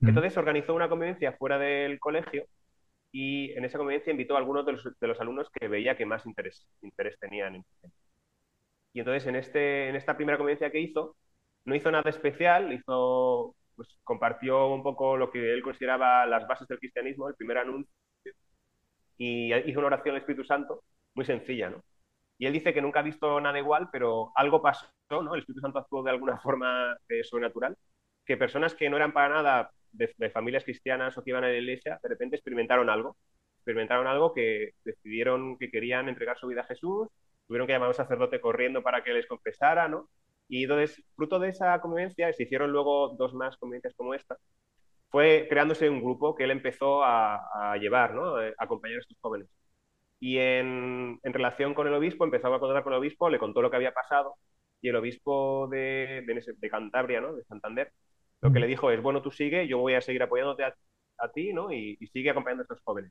Entonces 0.00 0.36
organizó 0.36 0.74
una 0.74 0.88
convivencia 0.88 1.32
fuera 1.32 1.58
del 1.58 1.98
colegio 1.98 2.44
y 3.10 3.52
en 3.52 3.64
esa 3.64 3.78
convivencia 3.78 4.10
invitó 4.10 4.34
a 4.34 4.38
algunos 4.38 4.66
de 4.66 4.72
los, 4.72 4.84
de 5.00 5.06
los 5.06 5.20
alumnos 5.20 5.48
que 5.50 5.68
veía 5.68 5.96
que 5.96 6.06
más 6.06 6.26
interés, 6.26 6.68
interés 6.82 7.18
tenían 7.18 7.56
en 7.56 7.64
y 8.96 9.00
entonces 9.00 9.26
en, 9.26 9.36
este, 9.36 9.90
en 9.90 9.96
esta 9.96 10.16
primera 10.16 10.38
convivencia 10.38 10.70
que 10.70 10.80
hizo, 10.80 11.16
no 11.66 11.74
hizo 11.74 11.90
nada 11.90 12.08
especial, 12.08 12.72
hizo, 12.72 13.54
pues, 13.74 13.88
compartió 14.04 14.68
un 14.68 14.82
poco 14.82 15.18
lo 15.18 15.30
que 15.30 15.52
él 15.52 15.62
consideraba 15.62 16.24
las 16.24 16.48
bases 16.48 16.66
del 16.66 16.78
cristianismo, 16.78 17.28
el 17.28 17.34
primer 17.34 17.58
anuncio, 17.58 17.92
y 19.18 19.54
hizo 19.54 19.78
una 19.78 19.88
oración 19.88 20.14
al 20.14 20.20
Espíritu 20.20 20.44
Santo 20.44 20.84
muy 21.14 21.24
sencilla, 21.24 21.70
¿no? 21.70 21.82
Y 22.38 22.46
él 22.46 22.52
dice 22.52 22.74
que 22.74 22.82
nunca 22.82 23.00
ha 23.00 23.02
visto 23.02 23.40
nada 23.40 23.58
igual, 23.58 23.88
pero 23.90 24.32
algo 24.34 24.60
pasó, 24.62 24.86
¿no? 25.10 25.34
El 25.34 25.40
Espíritu 25.40 25.60
Santo 25.60 25.78
actuó 25.78 26.02
de 26.02 26.10
alguna 26.10 26.38
forma 26.42 26.96
eh, 27.08 27.24
sobrenatural, 27.24 27.76
que 28.24 28.36
personas 28.36 28.74
que 28.74 28.90
no 28.90 28.96
eran 28.96 29.12
para 29.12 29.34
nada 29.34 29.70
de, 29.92 30.30
familias 30.30 30.64
cristianas 30.64 31.16
o 31.16 31.24
que 31.24 31.30
iban 31.30 31.44
a 31.44 31.48
la 31.48 31.54
iglesia, 31.56 31.98
de 32.02 32.08
repente 32.08 32.36
experimentaron 32.36 32.90
algo, 32.90 33.16
experimentaron 33.56 34.06
algo 34.06 34.34
que 34.34 34.74
decidieron 34.84 35.58
que 35.58 35.70
querían 35.70 36.08
entregar 36.08 36.38
su 36.38 36.46
vida 36.48 36.62
a 36.62 36.64
Jesús 36.64 37.08
tuvieron 37.46 37.66
que 37.66 37.72
llamar 37.72 37.86
a 37.86 37.90
un 37.90 37.94
sacerdote 37.94 38.40
corriendo 38.40 38.82
para 38.82 39.02
que 39.02 39.12
les 39.12 39.26
confesara, 39.26 39.88
¿no? 39.88 40.08
Y 40.48 40.64
entonces, 40.64 41.02
fruto 41.16 41.38
de 41.38 41.48
esa 41.48 41.80
convivencia, 41.80 42.32
se 42.32 42.44
hicieron 42.44 42.70
luego 42.72 43.14
dos 43.16 43.34
más 43.34 43.56
convivencias 43.56 43.94
como 43.94 44.14
esta, 44.14 44.36
fue 45.16 45.46
creándose 45.48 45.88
un 45.88 46.02
grupo 46.02 46.34
que 46.34 46.44
él 46.44 46.50
empezó 46.50 47.02
a, 47.02 47.74
llevar, 47.80 48.14
¿no? 48.14 48.36
A 48.36 48.52
acompañar 48.58 48.98
a 48.98 49.00
estos 49.00 49.16
jóvenes. 49.22 49.48
Y 50.20 50.36
en, 50.36 51.18
en, 51.22 51.32
relación 51.32 51.72
con 51.72 51.86
el 51.86 51.94
obispo, 51.94 52.24
empezó 52.24 52.48
a 52.52 52.60
contactar 52.60 52.84
con 52.84 52.92
el 52.92 52.98
obispo, 52.98 53.30
le 53.30 53.38
contó 53.38 53.62
lo 53.62 53.70
que 53.70 53.76
había 53.76 53.94
pasado, 53.94 54.34
y 54.82 54.90
el 54.90 54.96
obispo 54.96 55.68
de, 55.70 56.22
de, 56.26 56.70
Cantabria, 56.70 57.22
¿no? 57.22 57.34
De 57.34 57.44
Santander, 57.44 57.92
lo 58.42 58.52
que 58.52 58.60
le 58.60 58.66
dijo 58.66 58.90
es, 58.90 59.00
bueno, 59.02 59.22
tú 59.22 59.30
sigue, 59.30 59.66
yo 59.66 59.78
voy 59.78 59.94
a 59.94 60.02
seguir 60.02 60.22
apoyándote 60.22 60.64
a, 60.64 60.74
ti, 61.34 61.54
¿no? 61.54 61.72
Y, 61.72 61.96
y, 61.98 62.06
sigue 62.08 62.28
acompañando 62.28 62.62
a 62.62 62.64
estos 62.64 62.82
jóvenes. 62.84 63.10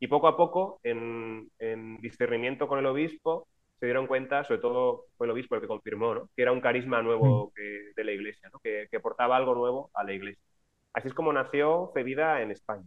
Y 0.00 0.08
poco 0.08 0.28
a 0.28 0.36
poco, 0.36 0.80
en, 0.82 1.50
en 1.58 1.96
discernimiento 2.02 2.68
con 2.68 2.78
el 2.78 2.86
obispo, 2.86 3.48
se 3.80 3.86
dieron 3.86 4.06
cuenta, 4.06 4.44
sobre 4.44 4.60
todo 4.60 5.06
fue 5.16 5.26
el 5.26 5.30
obispo 5.30 5.54
el 5.54 5.62
que 5.62 5.68
confirmó, 5.68 6.14
¿no? 6.14 6.30
que 6.36 6.42
era 6.42 6.52
un 6.52 6.60
carisma 6.60 7.00
nuevo 7.00 7.54
de 7.96 8.04
la 8.04 8.12
iglesia, 8.12 8.50
¿no? 8.52 8.58
que, 8.58 8.86
que, 8.90 8.98
aportaba 8.98 9.36
algo 9.36 9.54
nuevo 9.54 9.90
a 9.94 10.04
la 10.04 10.12
iglesia. 10.12 10.47
Así 10.92 11.08
es 11.08 11.14
como 11.14 11.32
nació 11.32 11.90
Fevida 11.94 12.42
en 12.42 12.50
España. 12.50 12.84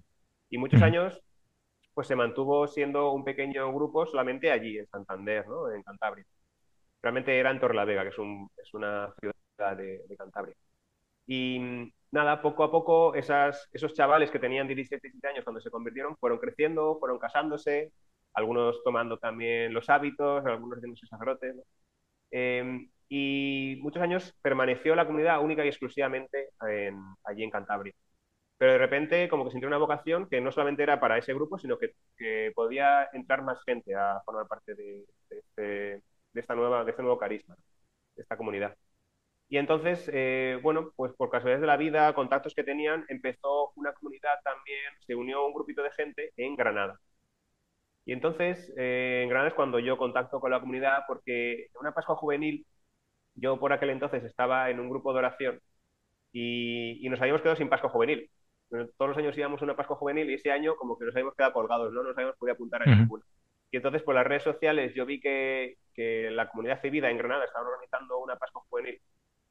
Y 0.49 0.57
muchos 0.57 0.81
años 0.81 1.21
pues 1.93 2.07
se 2.07 2.15
mantuvo 2.15 2.67
siendo 2.67 3.11
un 3.11 3.23
pequeño 3.23 3.71
grupo 3.73 4.05
solamente 4.05 4.51
allí, 4.51 4.77
en 4.77 4.87
Santander, 4.87 5.47
¿no? 5.47 5.71
en 5.71 5.83
Cantabria. 5.83 6.25
Realmente 7.01 7.37
era 7.37 7.51
en 7.51 7.59
Torlavega, 7.59 8.03
que 8.03 8.09
es, 8.09 8.17
un, 8.17 8.49
es 8.57 8.73
una 8.73 9.13
ciudad 9.19 9.77
de, 9.77 10.01
de, 10.07 10.17
Cantabria. 10.17 10.55
Y 11.27 11.91
nada, 12.11 12.41
poco 12.41 12.63
a 12.63 12.71
poco 12.71 13.15
esas, 13.15 13.69
esos 13.73 13.93
chavales 13.93 14.31
que 14.31 14.39
tenían 14.39 14.67
17, 14.67 15.01
17 15.01 15.27
años 15.27 15.43
cuando 15.43 15.61
se 15.61 15.71
convirtieron 15.71 16.17
fueron 16.17 16.39
creciendo, 16.39 16.97
fueron 16.99 17.19
casándose, 17.19 17.91
algunos 18.33 18.81
tomando 18.83 19.17
también 19.17 19.73
los 19.73 19.89
hábitos, 19.89 20.45
algunos 20.45 20.77
haciendo 20.77 20.97
sacerdotes. 20.97 21.55
Em, 22.31 22.89
y 23.13 23.77
muchos 23.81 24.01
años 24.01 24.33
permaneció 24.41 24.95
la 24.95 25.05
comunidad 25.05 25.41
única 25.41 25.65
y 25.65 25.67
exclusivamente 25.67 26.51
allí 27.25 27.43
en 27.43 27.51
Cantabria. 27.51 27.93
Pero 28.57 28.73
de 28.73 28.77
repente 28.79 29.29
como 29.29 29.45
que 29.45 29.51
sintió 29.51 29.67
una 29.67 29.77
vocación 29.79 30.29
que 30.29 30.41
no 30.41 30.51
solamente 30.51 30.83
era 30.83 30.99
para 31.01 31.17
ese 31.17 31.33
grupo, 31.33 31.57
sino 31.59 31.77
que, 31.77 31.93
podía 32.55 33.09
entrar 33.13 33.43
más 33.43 33.61
gente 33.65 33.95
a 33.95 34.21
formar 34.25 34.47
parte 34.47 34.75
de, 34.75 35.05
este, 35.29 35.61
de, 35.63 36.01
esta 36.41 36.55
nueva, 36.55 36.85
de 36.85 36.91
este 36.91 37.03
nuevo 37.03 37.19
carisma, 37.19 37.55
de 38.15 38.23
esta 38.23 38.37
comunidad. 38.37 38.77
Y 39.49 39.57
entonces, 39.57 40.09
eh, 40.13 40.59
bueno, 40.63 40.93
pues 40.95 41.13
por 41.13 41.29
casualidades 41.29 41.61
de 41.61 41.67
la 41.67 41.77
vida, 41.77 42.13
contactos 42.13 42.55
que 42.55 42.63
tenían, 42.63 43.05
empezó 43.09 43.73
una 43.75 43.93
comunidad 43.93 44.39
también, 44.43 44.81
se 45.05 45.15
unió 45.15 45.45
un 45.45 45.53
grupito 45.53 45.83
de 45.83 45.91
gente 45.91 46.31
en 46.37 46.55
Granada. 46.55 46.99
Y 48.05 48.13
entonces, 48.13 48.73
eh, 48.77 49.21
en 49.23 49.29
Granada 49.29 49.49
es 49.49 49.55
cuando 49.55 49.79
yo 49.79 49.97
contacto 49.97 50.39
con 50.39 50.51
la 50.51 50.59
comunidad, 50.59 51.03
porque 51.07 51.65
en 51.65 51.71
una 51.79 51.93
Pascua 51.93 52.15
Juvenil, 52.15 52.65
yo 53.35 53.59
por 53.59 53.73
aquel 53.73 53.89
entonces 53.89 54.23
estaba 54.23 54.69
en 54.69 54.79
un 54.79 54.89
grupo 54.89 55.13
de 55.13 55.19
oración 55.19 55.59
y, 56.33 57.07
nos 57.09 57.19
habíamos 57.19 57.41
quedado 57.41 57.57
sin 57.57 57.69
Pascua 57.69 57.89
Juvenil. 57.89 58.29
Todos 58.69 59.09
los 59.09 59.17
años 59.17 59.37
íbamos 59.37 59.61
a 59.61 59.65
una 59.65 59.75
Pascua 59.75 59.97
Juvenil 59.97 60.29
y 60.29 60.35
ese 60.35 60.51
año 60.51 60.75
como 60.75 60.97
que 60.97 61.05
nos 61.05 61.15
habíamos 61.15 61.35
quedado 61.35 61.53
colgados, 61.53 61.91
no 61.91 62.03
nos 62.03 62.15
habíamos 62.15 62.37
podido 62.37 62.53
apuntar 62.53 62.81
a 62.83 62.85
ninguna. 62.85 63.23
Y 63.69 63.77
entonces 63.77 64.01
por 64.03 64.15
las 64.15 64.25
redes 64.25 64.43
sociales 64.43 64.93
yo 64.95 65.05
vi 65.05 65.19
que, 65.19 65.75
que 65.93 66.29
la 66.31 66.47
comunidad 66.49 66.81
civil 66.81 67.03
en 67.05 67.17
Granada 67.17 67.45
estaba 67.45 67.67
organizando 67.67 68.19
una 68.19 68.37
Pascua 68.37 68.63
Juvenil 68.69 69.01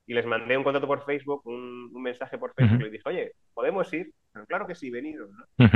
y 0.06 0.14
les 0.14 0.26
mandé 0.26 0.56
un 0.56 0.64
contacto 0.64 0.88
por 0.88 1.04
Facebook, 1.04 1.42
un, 1.46 1.92
mensaje 2.02 2.38
por 2.38 2.54
Facebook 2.54 2.80
y 2.80 2.84
les 2.84 2.92
dije, 2.92 3.08
oye, 3.08 3.32
¿podemos 3.54 3.92
ir? 3.92 4.12
claro 4.48 4.66
que 4.66 4.74
sí, 4.74 4.90
venidos. 4.90 5.30
¿no? 5.30 5.68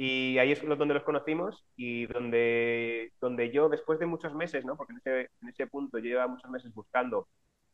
Y 0.00 0.38
ahí 0.38 0.52
es 0.52 0.64
donde 0.64 0.94
los 0.94 1.02
conocimos 1.02 1.66
y 1.74 2.06
donde, 2.06 3.12
donde 3.20 3.50
yo, 3.50 3.68
después 3.68 3.98
de 3.98 4.06
muchos 4.06 4.32
meses, 4.32 4.64
¿no? 4.64 4.76
porque 4.76 4.92
en 4.92 4.98
ese, 4.98 5.30
en 5.42 5.48
ese 5.48 5.66
punto 5.66 5.98
yo 5.98 6.04
llevaba 6.04 6.28
muchos 6.28 6.48
meses 6.52 6.72
buscando 6.72 7.26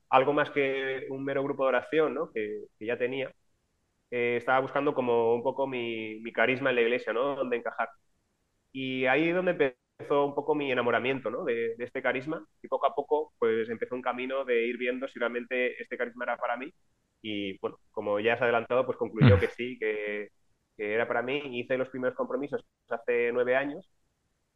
algo 0.09 0.33
más 0.33 0.50
que 0.50 1.07
un 1.11 1.23
mero 1.23 1.43
grupo 1.45 1.64
de 1.64 1.69
oración 1.69 2.14
¿no? 2.14 2.33
que, 2.33 2.64
que 2.78 2.87
ya 2.87 2.97
tenía, 2.97 3.31
eh, 4.11 4.37
estaba 4.38 4.61
buscando 4.61 4.95
como 4.95 5.35
un 5.35 5.43
poco 5.43 5.66
mi, 5.66 6.21
mi, 6.21 6.33
carisma 6.33 6.71
en 6.71 6.76
la 6.76 6.83
iglesia, 6.83 7.12
¿no? 7.12 7.37
donde 7.37 7.59
encajar. 7.59 7.90
Y 8.73 9.04
ahí 9.07 9.28
es 9.28 9.35
donde 9.35 9.50
empezó 9.99 10.25
un 10.25 10.35
poco 10.35 10.54
mi 10.54 10.73
enamoramiento 10.73 11.31
¿no? 11.31 11.45
de, 11.45 11.76
de, 11.76 11.85
este 11.85 12.00
carisma 12.02 12.47
y 12.62 12.69
poco 12.69 12.87
a 12.87 12.95
poco 12.95 13.35
pues 13.38 13.69
empezó 13.69 13.95
un 13.97 14.02
camino 14.02 14.47
de 14.47 14.66
ir 14.66 14.78
viendo 14.78 15.09
si 15.09 15.19
realmente 15.19 15.81
este 15.83 15.99
carisma 15.99 16.25
era 16.25 16.38
para 16.38 16.57
mí 16.57 16.73
y 17.21 17.59
bueno, 17.59 17.78
como 17.90 18.21
ya 18.21 18.35
has 18.35 18.43
adelantado, 18.43 18.87
pues 18.87 18.99
concluyó 18.99 19.38
que 19.40 19.49
sí, 19.49 19.78
que 19.78 20.31
que 20.76 20.95
era 20.95 21.07
para 21.07 21.23
mí, 21.23 21.40
hice 21.59 21.76
los 21.78 21.88
primeros 21.88 22.16
compromisos 22.16 22.64
hace 22.88 23.31
nueve 23.33 23.57
años 23.57 23.88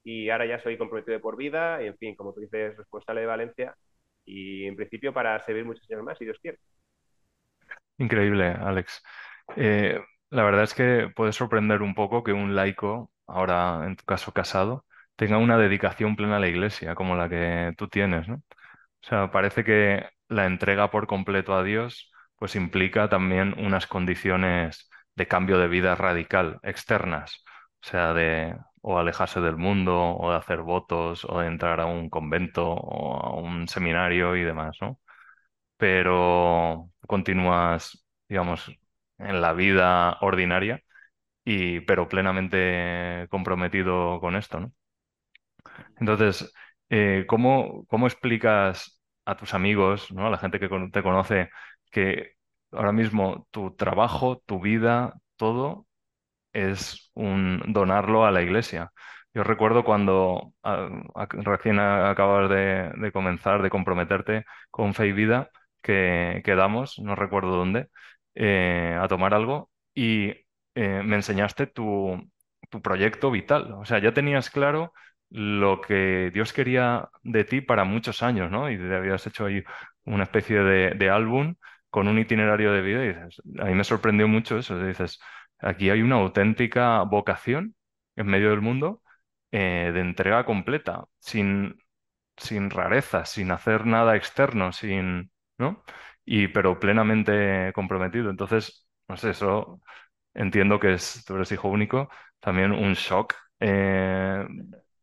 y 0.05 0.31
ahora 0.31 0.47
ya 0.47 0.61
soy 0.63 0.79
comprometido 0.79 1.21
por 1.21 1.37
vida 1.37 1.83
y, 1.83 1.87
en 1.87 1.97
fin, 1.99 2.15
como 2.17 2.33
tú 2.33 2.41
dices, 2.41 2.77
responsable 2.77 3.23
de 3.23 3.27
Valencia 3.27 3.77
y, 4.25 4.67
en 4.67 4.77
principio, 4.77 5.13
para 5.13 5.39
servir 5.45 5.65
muchos 5.65 5.89
años 5.91 6.05
más, 6.05 6.19
si 6.19 6.25
Dios 6.25 6.39
quiere. 6.41 6.59
Increíble, 7.99 8.47
Alex. 8.47 9.03
Eh, 9.57 10.01
la 10.31 10.45
verdad 10.45 10.65
es 10.65 10.75
que 10.75 11.11
puede 11.15 11.33
sorprender 11.33 11.83
un 11.83 11.95
poco 11.95 12.23
que 12.23 12.33
un 12.33 12.55
laico, 12.55 13.11
ahora 13.27 13.87
en 13.87 13.97
tu 13.97 14.05
caso 14.05 14.33
casado, 14.33 14.85
tenga 15.17 15.39
una 15.39 15.59
dedicación 15.59 16.17
plena 16.17 16.37
a 16.37 16.41
la 16.41 16.49
iglesia 16.49 16.95
como 16.95 17.17
la 17.17 17.29
que 17.29 17.75
tú 17.77 17.89
tienes, 17.89 18.29
¿no? 18.29 18.37
O 18.37 19.07
sea, 19.07 19.31
parece 19.31 19.65
que 19.65 20.07
la 20.29 20.47
entrega 20.47 20.91
por 20.91 21.07
completo 21.07 21.55
a 21.55 21.63
Dios 21.65 22.13
pues 22.37 22.57
implica 22.57 23.09
también 23.09 23.55
unas 23.59 23.87
condiciones 23.87 24.89
de 25.19 25.27
cambio 25.29 25.59
de 25.59 25.69
vida 25.69 25.95
radical, 25.97 26.61
externas, 26.63 27.45
o 27.83 27.87
sea, 27.89 28.15
de 28.15 28.57
o 28.83 28.99
alejarse 28.99 29.41
del 29.41 29.57
mundo, 29.57 30.17
o 30.17 30.31
de 30.31 30.37
hacer 30.39 30.63
votos, 30.63 31.25
o 31.29 31.41
de 31.41 31.49
entrar 31.49 31.81
a 31.81 31.87
un 31.87 32.09
convento, 32.11 32.65
o 32.73 33.17
a 33.23 33.35
un 33.35 33.69
seminario 33.69 34.37
y 34.37 34.43
demás, 34.45 34.79
¿no? 34.81 35.01
Pero 35.77 36.91
continúas, 37.07 38.05
digamos, 38.29 38.71
en 39.19 39.41
la 39.41 39.53
vida 39.55 40.19
ordinaria, 40.21 40.83
y, 41.45 41.81
pero 41.83 42.09
plenamente 42.09 43.27
comprometido 43.31 44.21
con 44.21 44.37
esto, 44.37 44.61
¿no? 44.61 44.73
Entonces, 46.01 46.53
eh, 46.91 47.25
¿cómo, 47.29 47.85
cómo 47.87 48.07
explicas 48.07 49.01
a 49.25 49.37
tus 49.37 49.55
amigos, 49.55 50.11
¿no? 50.13 50.27
a 50.27 50.31
la 50.31 50.39
gente 50.39 50.59
que 50.61 50.69
te 50.93 51.03
conoce, 51.03 51.51
que 51.91 52.35
ahora 52.73 52.93
mismo 52.93 53.47
tu 53.51 53.75
trabajo, 53.77 54.43
tu 54.47 54.61
vida, 54.61 55.15
todo 55.37 55.87
es 56.53 57.11
un 57.15 57.63
donarlo 57.69 58.27
a 58.27 58.31
la 58.33 58.43
iglesia? 58.43 58.93
Yo 59.35 59.45
recuerdo 59.45 59.85
cuando 59.85 60.53
ah, 60.65 60.89
recién 61.31 61.79
acabas 61.79 62.51
de, 62.51 63.11
comenzar, 63.13 63.63
de 63.63 63.71
comprometerte 63.71 64.45
con 64.71 64.95
Fe 64.95 65.09
y 65.09 65.13
Vida, 65.13 65.51
que 65.83 66.43
quedamos, 66.45 66.99
no 66.99 67.15
recuerdo 67.15 67.51
dónde, 67.57 67.89
eh, 68.35 68.97
a 69.01 69.09
tomar 69.09 69.35
algo 69.35 69.71
y 69.95 70.31
eh, 70.75 71.03
me 71.05 71.17
enseñaste 71.17 71.67
tu, 71.67 72.31
proyecto 72.83 73.31
vital. 73.31 73.73
O 73.75 73.85
sea, 73.85 73.99
ya 74.01 74.13
tenías 74.13 74.51
claro 74.51 74.93
lo 75.31 75.81
que 75.81 76.31
Dios 76.33 76.53
quería 76.53 77.09
de 77.23 77.45
ti 77.45 77.61
para 77.61 77.85
muchos 77.85 78.23
años, 78.23 78.51
¿no? 78.51 78.71
Y 78.71 78.79
te 78.79 78.95
habías 78.95 79.27
hecho 79.27 79.47
ahí 79.47 79.63
una 80.05 80.25
especie 80.25 80.61
de 80.61 81.11
álbum 81.11 81.55
con 81.91 82.09
un 82.09 82.19
itinerario 82.19 82.73
de 82.73 82.83
vida 82.83 83.05
y 83.05 83.09
dices, 83.09 83.43
a 83.61 83.65
mí 83.67 83.75
me 83.75 83.85
sorprendió 83.85 84.29
mucho 84.29 84.59
eso. 84.59 84.79
Dices, 84.83 85.19
aquí 85.59 85.91
hay 85.91 86.03
una 86.03 86.17
auténtica 86.17 87.03
vocación 87.03 87.75
en 88.17 88.27
medio 88.27 88.51
del 88.51 88.61
mundo 88.61 89.03
eh, 89.53 89.91
de 89.95 90.01
entrega 90.01 90.45
completa, 90.45 91.05
sin, 91.21 91.79
sin 92.37 92.71
rarezas, 92.71 93.31
sin 93.31 93.51
hacer 93.51 93.87
nada 93.87 94.17
externo, 94.17 94.73
sin, 94.73 95.31
¿no? 95.59 95.83
Y 96.25 96.49
pero 96.49 96.79
plenamente 96.81 97.73
comprometido. 97.75 98.31
Entonces, 98.31 98.87
no 99.09 99.17
sé, 99.17 99.31
eso 99.31 99.81
entiendo 100.35 100.81
que 100.81 100.95
es, 100.95 101.25
tú 101.27 101.37
eres 101.37 101.53
hijo 101.53 101.69
único, 101.69 102.11
también 102.41 102.73
un 102.73 102.95
shock 102.95 103.35
eh, 103.61 104.47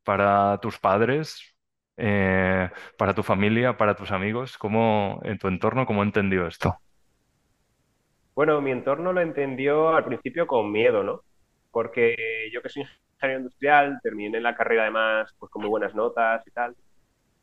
para 0.03 0.59
tus 0.59 0.79
padres, 0.79 1.54
eh, 1.97 2.69
para 2.97 3.13
tu 3.13 3.23
familia, 3.23 3.77
para 3.77 3.95
tus 3.95 4.11
amigos? 4.11 4.57
¿Cómo, 4.57 5.19
en 5.23 5.37
tu 5.37 5.47
entorno, 5.47 5.85
cómo 5.85 6.03
entendió 6.03 6.47
esto? 6.47 6.77
Bueno, 8.35 8.61
mi 8.61 8.71
entorno 8.71 9.13
lo 9.13 9.21
entendió 9.21 9.95
al 9.95 10.03
principio 10.03 10.45
con 10.45 10.71
miedo, 10.71 11.03
¿no? 11.03 11.21
Porque 11.71 12.15
yo 12.53 12.61
que 12.61 12.69
soy 12.69 12.83
ingeniero 13.13 13.39
industrial, 13.39 13.99
terminé 14.03 14.41
la 14.41 14.55
carrera 14.55 14.83
además 14.83 15.33
pues, 15.39 15.49
con 15.49 15.61
muy 15.61 15.69
buenas 15.69 15.95
notas 15.95 16.45
y 16.45 16.51
tal. 16.51 16.75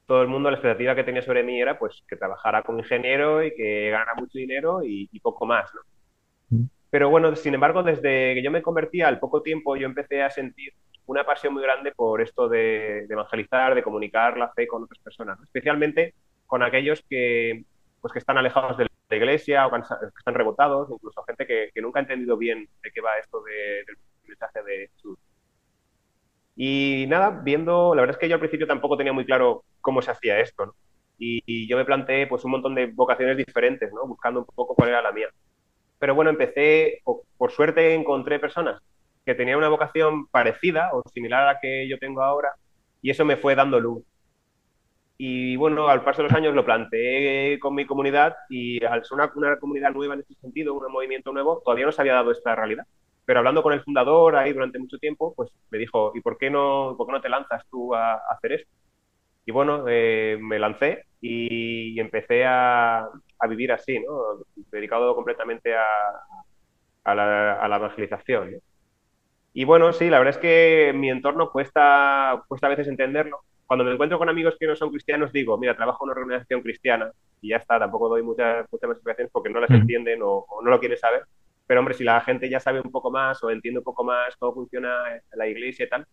Todo 0.06 0.20
el 0.20 0.28
mundo, 0.28 0.50
la 0.50 0.56
expectativa 0.56 0.94
que 0.94 1.04
tenía 1.04 1.22
sobre 1.22 1.42
mí 1.42 1.60
era 1.60 1.78
pues 1.78 2.02
que 2.06 2.16
trabajara 2.16 2.62
como 2.62 2.80
ingeniero 2.80 3.42
y 3.42 3.54
que 3.54 3.90
ganara 3.90 4.14
mucho 4.14 4.38
dinero 4.38 4.82
y, 4.84 5.08
y 5.10 5.20
poco 5.20 5.46
más, 5.46 5.70
¿no? 5.74 6.58
Mm. 6.58 6.68
Pero 6.90 7.08
bueno, 7.08 7.34
sin 7.36 7.54
embargo, 7.54 7.82
desde 7.82 8.34
que 8.34 8.42
yo 8.42 8.50
me 8.50 8.60
convertí 8.60 9.00
al 9.00 9.18
poco 9.18 9.40
tiempo, 9.40 9.76
yo 9.76 9.86
empecé 9.86 10.22
a 10.22 10.28
sentir 10.28 10.74
una 11.06 11.24
pasión 11.24 11.54
muy 11.54 11.62
grande 11.62 11.92
por 11.92 12.20
esto 12.20 12.48
de, 12.48 13.04
evangelizar, 13.04 13.74
de 13.74 13.82
comunicar 13.82 14.36
la 14.36 14.52
fe 14.52 14.66
con 14.66 14.84
otras 14.84 15.00
personas, 15.00 15.40
especialmente 15.42 16.14
con 16.46 16.62
aquellos 16.62 17.02
que, 17.08 17.64
pues, 18.00 18.12
que 18.12 18.18
están 18.18 18.38
alejados 18.38 18.76
de 18.76 18.86
la 19.08 19.16
iglesia 19.16 19.66
o 19.66 19.70
que 19.70 19.80
están 20.18 20.34
rebotados, 20.34 20.90
incluso 20.90 21.22
gente 21.24 21.46
que, 21.46 21.80
nunca 21.80 22.00
ha 22.00 22.02
entendido 22.02 22.36
bien 22.36 22.68
de 22.82 22.90
qué 22.90 23.00
va 23.00 23.18
esto 23.18 23.42
del 23.42 23.96
mensaje 24.26 24.62
de 24.62 24.88
Jesús. 24.94 25.18
Y 26.54 27.06
nada, 27.08 27.30
viendo, 27.42 27.94
la 27.94 28.02
verdad 28.02 28.16
es 28.16 28.20
que 28.20 28.28
yo 28.28 28.34
al 28.34 28.40
principio 28.40 28.66
tampoco 28.66 28.96
tenía 28.96 29.12
muy 29.12 29.24
claro 29.24 29.64
cómo 29.80 30.02
se 30.02 30.10
hacía 30.10 30.40
esto, 30.40 30.74
y, 31.18 31.68
yo 31.68 31.76
me 31.76 31.84
planteé 31.84 32.26
pues 32.26 32.44
un 32.44 32.50
montón 32.50 32.74
de 32.74 32.86
vocaciones 32.86 33.36
diferentes, 33.36 33.92
¿no? 33.92 34.06
Buscando 34.06 34.40
un 34.40 34.46
poco 34.46 34.74
cuál 34.74 34.88
era 34.88 35.02
la 35.02 35.12
mía. 35.12 35.28
Pero 35.98 36.14
bueno, 36.16 36.30
empecé, 36.30 37.00
por 37.04 37.52
suerte 37.52 37.94
encontré 37.94 38.40
personas 38.40 38.82
que 39.24 39.34
tenía 39.34 39.56
una 39.56 39.68
vocación 39.68 40.26
parecida 40.28 40.90
o 40.92 41.02
similar 41.12 41.42
a 41.42 41.52
la 41.54 41.60
que 41.60 41.88
yo 41.88 41.98
tengo 41.98 42.22
ahora 42.22 42.54
y 43.00 43.10
eso 43.10 43.24
me 43.24 43.36
fue 43.36 43.54
dando 43.54 43.80
luz. 43.80 44.04
Y 45.18 45.56
bueno, 45.56 45.88
al 45.88 46.02
paso 46.02 46.22
de 46.22 46.28
los 46.28 46.36
años 46.36 46.54
lo 46.54 46.64
planteé 46.64 47.58
con 47.60 47.74
mi 47.74 47.86
comunidad 47.86 48.34
y 48.48 48.84
al 48.84 49.04
ser 49.04 49.18
una, 49.34 49.56
comunidad 49.58 49.92
nueva 49.92 50.14
en 50.14 50.20
ese 50.20 50.34
sentido, 50.34 50.74
un 50.74 50.92
movimiento 50.92 51.32
nuevo, 51.32 51.62
todavía 51.64 51.86
no 51.86 51.92
se 51.92 52.00
había 52.02 52.14
dado 52.14 52.32
esta 52.32 52.56
realidad. 52.56 52.86
Pero 53.24 53.38
hablando 53.38 53.62
con 53.62 53.72
el 53.72 53.82
fundador 53.82 54.36
ahí 54.36 54.52
durante 54.52 54.78
mucho 54.80 54.98
tiempo, 54.98 55.32
pues 55.36 55.50
me 55.70 55.78
dijo, 55.78 56.12
¿y 56.14 56.20
por 56.20 56.38
qué 56.38 56.50
no, 56.50 56.94
por 56.98 57.06
qué 57.06 57.12
no 57.12 57.20
te 57.20 57.28
lanzas 57.28 57.64
tú 57.70 57.94
a, 57.94 58.14
hacer 58.30 58.52
esto? 58.52 58.70
Y 59.46 59.52
bueno, 59.52 59.84
eh, 59.88 60.38
me 60.40 60.58
lancé 60.58 61.04
y, 61.20 61.98
empecé 62.00 62.44
a, 62.44 63.04
a, 63.38 63.46
vivir 63.48 63.72
así, 63.72 64.00
¿no? 64.00 64.44
Dedicado 64.70 65.14
completamente 65.14 65.74
a, 65.74 65.84
a 67.04 67.14
la, 67.14 67.54
a 67.60 67.68
la 67.68 67.76
evangelización. 67.76 68.52
¿no? 68.52 68.58
Y 69.54 69.64
bueno, 69.64 69.92
sí, 69.92 70.08
la 70.08 70.18
verdad 70.18 70.34
es 70.36 70.40
que 70.40 70.92
mi 70.94 71.10
entorno 71.10 71.50
cuesta, 71.50 72.42
cuesta 72.48 72.66
a 72.68 72.70
veces 72.70 72.88
entenderlo. 72.88 73.40
Cuando 73.66 73.84
me 73.84 73.92
encuentro 73.92 74.18
con 74.18 74.28
amigos 74.28 74.56
que 74.58 74.66
no 74.66 74.76
son 74.76 74.90
cristianos, 74.90 75.32
digo, 75.32 75.58
mira, 75.58 75.76
trabajo 75.76 76.04
en 76.04 76.10
una 76.10 76.20
organización 76.20 76.62
cristiana 76.62 77.10
y 77.40 77.50
ya 77.50 77.56
está, 77.56 77.78
tampoco 77.78 78.08
doy 78.08 78.22
muchas, 78.22 78.66
muchas 78.70 78.88
más 78.88 78.96
explicaciones 78.96 79.30
porque 79.32 79.50
no 79.50 79.60
las 79.60 79.70
entienden 79.70 80.20
o, 80.22 80.46
no 80.62 80.70
lo 80.70 80.80
quieren 80.80 80.98
saber. 80.98 81.24
Pero 81.66 81.80
hombre, 81.80 81.94
si 81.94 82.04
la 82.04 82.20
gente 82.20 82.48
ya 82.48 82.60
sabe 82.60 82.80
un 82.80 82.90
poco 82.90 83.10
más 83.10 83.42
o 83.42 83.50
entiende 83.50 83.78
un 83.78 83.84
poco 83.84 84.04
más 84.04 84.36
cómo 84.36 84.54
funciona 84.54 85.02
la 85.34 85.46
iglesia 85.46 85.86
y 85.86 85.88
tal, 85.88 86.06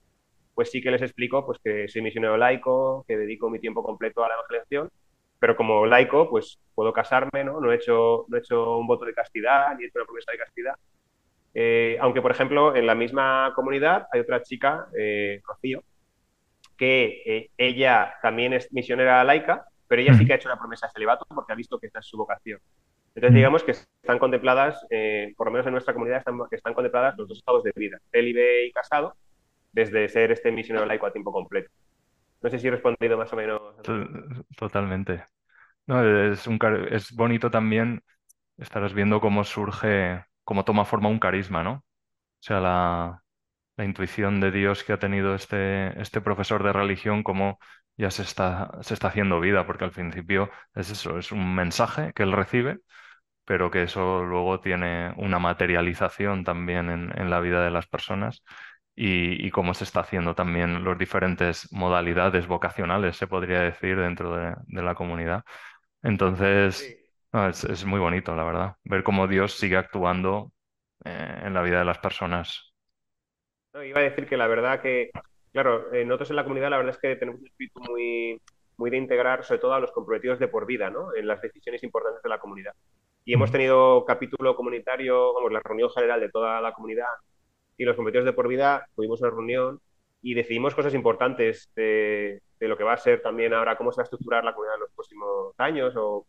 pues 0.53 0.72
sí 0.72 0.81
que 0.81 0.91
les 0.91 1.01
explico 1.01 1.46
pues 1.46 1.60
que 1.63 1.88
soy 1.88 2.01
misionero 2.01 2.38
laico, 2.38 3.05
que 3.08 3.17
dedico 3.17 3.50
mi 3.50 3.60
tiempo 3.60 3.84
completo 3.84 4.24
a 4.24 4.29
la 4.29 4.36
evangelización, 4.36 4.89
pero 5.39 5.55
como 5.55 5.86
laico, 5.86 6.29
pues 6.29 6.60
puedo 6.75 6.91
casarme, 6.93 7.43
¿no? 7.43 7.62
No 7.62 7.72
he 7.72 7.75
hecho, 7.75 8.25
no 8.27 8.38
he 8.38 8.39
hecho 8.39 8.77
un 8.77 8.88
voto 8.88 9.05
de 9.05 9.13
castidad, 9.13 9.75
ni 9.77 9.84
he 9.84 9.88
hecho 9.88 10.00
una 10.00 10.05
promesa 10.05 10.31
de 10.31 10.38
castidad, 10.38 10.75
eh, 11.53 11.97
aunque, 11.99 12.21
por 12.21 12.31
ejemplo, 12.31 12.75
en 12.75 12.85
la 12.85 12.95
misma 12.95 13.51
comunidad 13.55 14.07
hay 14.11 14.21
otra 14.21 14.41
chica, 14.41 14.87
eh, 14.97 15.41
Rocío, 15.45 15.83
que 16.77 17.23
eh, 17.25 17.49
ella 17.57 18.15
también 18.21 18.53
es 18.53 18.71
misionera 18.71 19.23
laica, 19.23 19.65
pero 19.87 20.01
ella 20.01 20.13
sí 20.13 20.25
que 20.25 20.33
ha 20.33 20.35
hecho 20.35 20.49
una 20.49 20.59
promesa 20.59 20.87
de 20.87 20.93
celibato 20.93 21.25
porque 21.27 21.51
ha 21.51 21.55
visto 21.55 21.79
que 21.79 21.87
esta 21.87 21.99
es 21.99 22.05
su 22.05 22.17
vocación. 22.17 22.59
Entonces, 23.15 23.35
digamos 23.35 23.63
que 23.63 23.71
están 23.71 24.19
contempladas, 24.19 24.79
por 25.35 25.47
lo 25.47 25.51
menos 25.51 25.65
en 25.65 25.73
nuestra 25.73 25.93
comunidad, 25.93 26.19
están, 26.19 26.39
están 26.51 26.73
contempladas 26.75 27.17
los 27.17 27.27
dos 27.27 27.39
estados 27.39 27.63
de 27.63 27.71
vida, 27.75 27.99
célibe 28.11 28.67
y 28.67 28.71
casado, 28.71 29.15
desde 29.71 30.07
ser 30.09 30.31
este 30.31 30.51
misionero 30.51 30.85
laico 30.85 31.07
a 31.07 31.11
tiempo 31.11 31.31
completo. 31.31 31.71
No 32.41 32.49
sé 32.49 32.59
si 32.59 32.67
he 32.67 32.71
respondido 32.71 33.17
más 33.17 33.33
o 33.33 33.35
menos. 33.35 33.61
Totalmente. 34.55 35.25
No, 35.87 36.31
es, 36.31 36.45
un, 36.45 36.59
es 36.91 37.11
bonito 37.11 37.49
también, 37.49 38.03
estarás 38.57 38.93
viendo 38.93 39.19
cómo 39.19 39.43
surge 39.43 40.23
cómo 40.49 40.65
toma 40.65 40.83
forma 40.83 41.09
un 41.09 41.19
carisma, 41.19 41.63
¿no? 41.63 41.73
O 41.73 41.83
sea, 42.41 42.59
la, 42.59 43.23
intuición 43.77 44.41
de 44.41 44.51
Dios 44.51 44.83
que 44.83 44.93
ha 44.93 44.99
tenido 44.99 45.35
este, 45.35 46.01
este 46.01 46.21
profesor 46.21 46.63
de 46.63 46.73
religión, 46.73 47.23
cómo 47.23 47.59
ya 47.97 48.11
se 48.11 48.23
está, 48.23 48.71
se 48.81 48.95
está 48.95 49.09
haciendo 49.09 49.39
vida, 49.39 49.65
porque 49.67 49.85
al 49.85 49.91
principio 49.91 50.49
es 50.75 50.89
eso, 50.89 51.19
es 51.19 51.31
un 51.31 51.55
mensaje 51.55 52.13
que 52.13 52.23
él 52.23 52.31
recibe, 52.33 52.79
pero 53.45 53.71
que 53.71 53.83
eso 53.83 54.23
luego 54.25 54.59
tiene 54.61 55.13
una 55.17 55.39
materialización 55.39 56.43
también 56.43 56.89
en, 56.89 57.29
la 57.29 57.39
vida 57.41 57.63
de 57.63 57.71
las 57.71 57.87
personas 57.87 58.43
y, 58.95 59.51
cómo 59.51 59.73
se 59.75 59.83
está 59.85 60.01
haciendo 60.01 60.35
también 60.35 60.83
las 60.83 60.97
diferentes 60.97 61.71
modalidades 61.71 62.47
vocacionales, 62.47 63.17
se 63.17 63.27
podría 63.27 63.61
decir, 63.61 63.97
dentro 63.97 64.35
de, 64.35 64.55
la 64.83 64.95
comunidad. 64.95 65.43
Entonces, 66.03 66.99
es, 67.33 67.86
muy 67.86 68.00
bonito, 68.00 68.36
la 68.36 68.43
verdad, 68.43 68.75
ver 68.83 69.03
cómo 69.03 69.27
Dios 69.27 69.53
sigue 69.53 69.77
actuando 69.77 70.51
eh, 71.05 71.41
en 71.43 71.53
la 71.53 71.62
vida 71.62 71.79
de 71.79 71.86
las 71.86 72.00
personas. 72.00 72.74
iba 73.74 74.00
a 74.00 74.03
decir 74.03 74.27
que 74.27 74.38
la 74.38 74.48
verdad 74.48 74.81
que, 74.81 75.12
claro, 75.51 75.93
eh, 75.93 76.05
nosotros 76.05 76.31
en 76.31 76.36
la 76.38 76.43
comunidad 76.43 76.69
la 76.69 76.77
verdad 76.77 76.95
es 76.95 77.01
que 77.01 77.15
tenemos 77.15 77.41
un 77.41 77.48
espíritu 77.48 77.79
muy, 77.81 78.41
muy 78.77 78.89
de 78.89 78.98
integrar 78.98 79.43
sobre 79.43 79.59
todo 79.59 79.74
a 79.74 79.79
los 79.79 79.91
comprometidos 79.91 80.39
de 80.39 80.48
por 80.48 80.65
vida, 80.65 80.89
¿no? 80.89 81.13
En 81.13 81.27
las 81.27 81.41
decisiones 81.41 81.83
importantes 81.83 82.24
de 82.24 82.29
la 82.29 82.39
comunidad. 82.39 82.74
Y 83.25 83.33
hemos 83.33 83.51
tenido 83.51 84.05
capítulo 84.05 84.55
comunitario, 84.55 85.33
vamos, 85.33 85.51
la 85.51 85.59
reunión 85.59 85.89
general 85.91 86.19
de 86.19 86.29
toda 86.29 86.62
la 86.62 86.74
comunidad 86.74 87.09
y 87.77 87.83
los 87.83 87.95
comprometidos 87.95 88.25
de 88.25 88.33
por 88.33 88.48
vida 88.48 88.88
tuvimos 88.95 89.21
una 89.21 89.29
reunión 89.29 89.81
y 90.21 90.33
decidimos 90.33 90.75
cosas 90.75 90.93
importantes 90.93 91.71
de, 91.75 92.41
lo 92.59 92.77
que 92.77 92.83
va 92.83 92.93
a 92.93 92.98
ser 92.98 93.21
también 93.21 93.53
ahora, 93.53 93.77
cómo 93.77 93.91
se 93.91 93.98
va 93.98 94.03
a 94.03 94.05
estructurar 94.05 94.43
la 94.43 94.53
comunidad 94.53 94.75
en 94.75 94.81
los 94.81 94.91
próximos 94.91 95.53
años 95.57 95.93
o 95.95 96.25